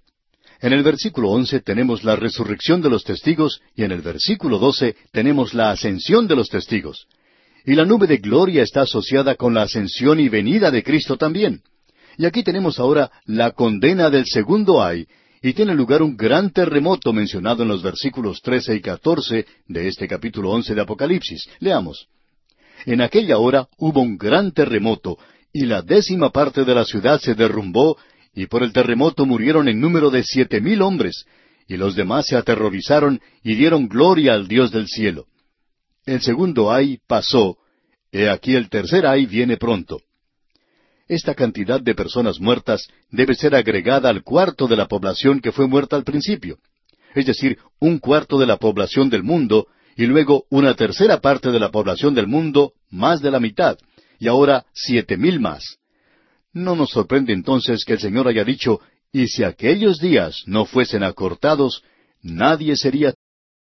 [0.62, 4.96] En el versículo once tenemos la resurrección de los testigos y en el versículo doce
[5.12, 7.08] tenemos la ascensión de los testigos.
[7.66, 11.62] Y la nube de gloria está asociada con la ascensión y venida de Cristo también.
[12.18, 15.08] Y aquí tenemos ahora la condena del segundo ay,
[15.42, 20.08] y tiene lugar un gran terremoto mencionado en los versículos trece y catorce de este
[20.08, 21.48] capítulo once de Apocalipsis.
[21.60, 22.08] Leamos.
[22.86, 25.18] En aquella hora hubo un gran terremoto,
[25.52, 27.98] y la décima parte de la ciudad se derrumbó,
[28.34, 31.26] y por el terremoto murieron en número de siete mil hombres,
[31.68, 35.26] y los demás se aterrorizaron y dieron gloria al Dios del cielo.
[36.06, 37.58] El segundo ay pasó,
[38.12, 40.02] he aquí el tercer ay viene pronto.
[41.08, 45.68] Esta cantidad de personas muertas debe ser agregada al cuarto de la población que fue
[45.68, 46.60] muerta al principio,
[47.16, 51.60] es decir, un cuarto de la población del mundo, y luego una tercera parte de
[51.60, 53.78] la población del mundo, más de la mitad,
[54.20, 55.78] y ahora siete mil más.
[56.54, 58.80] No nos sorprende entonces que el Señor haya dicho,
[59.12, 61.84] y si aquellos días no fuesen acortados,
[62.22, 63.14] nadie sería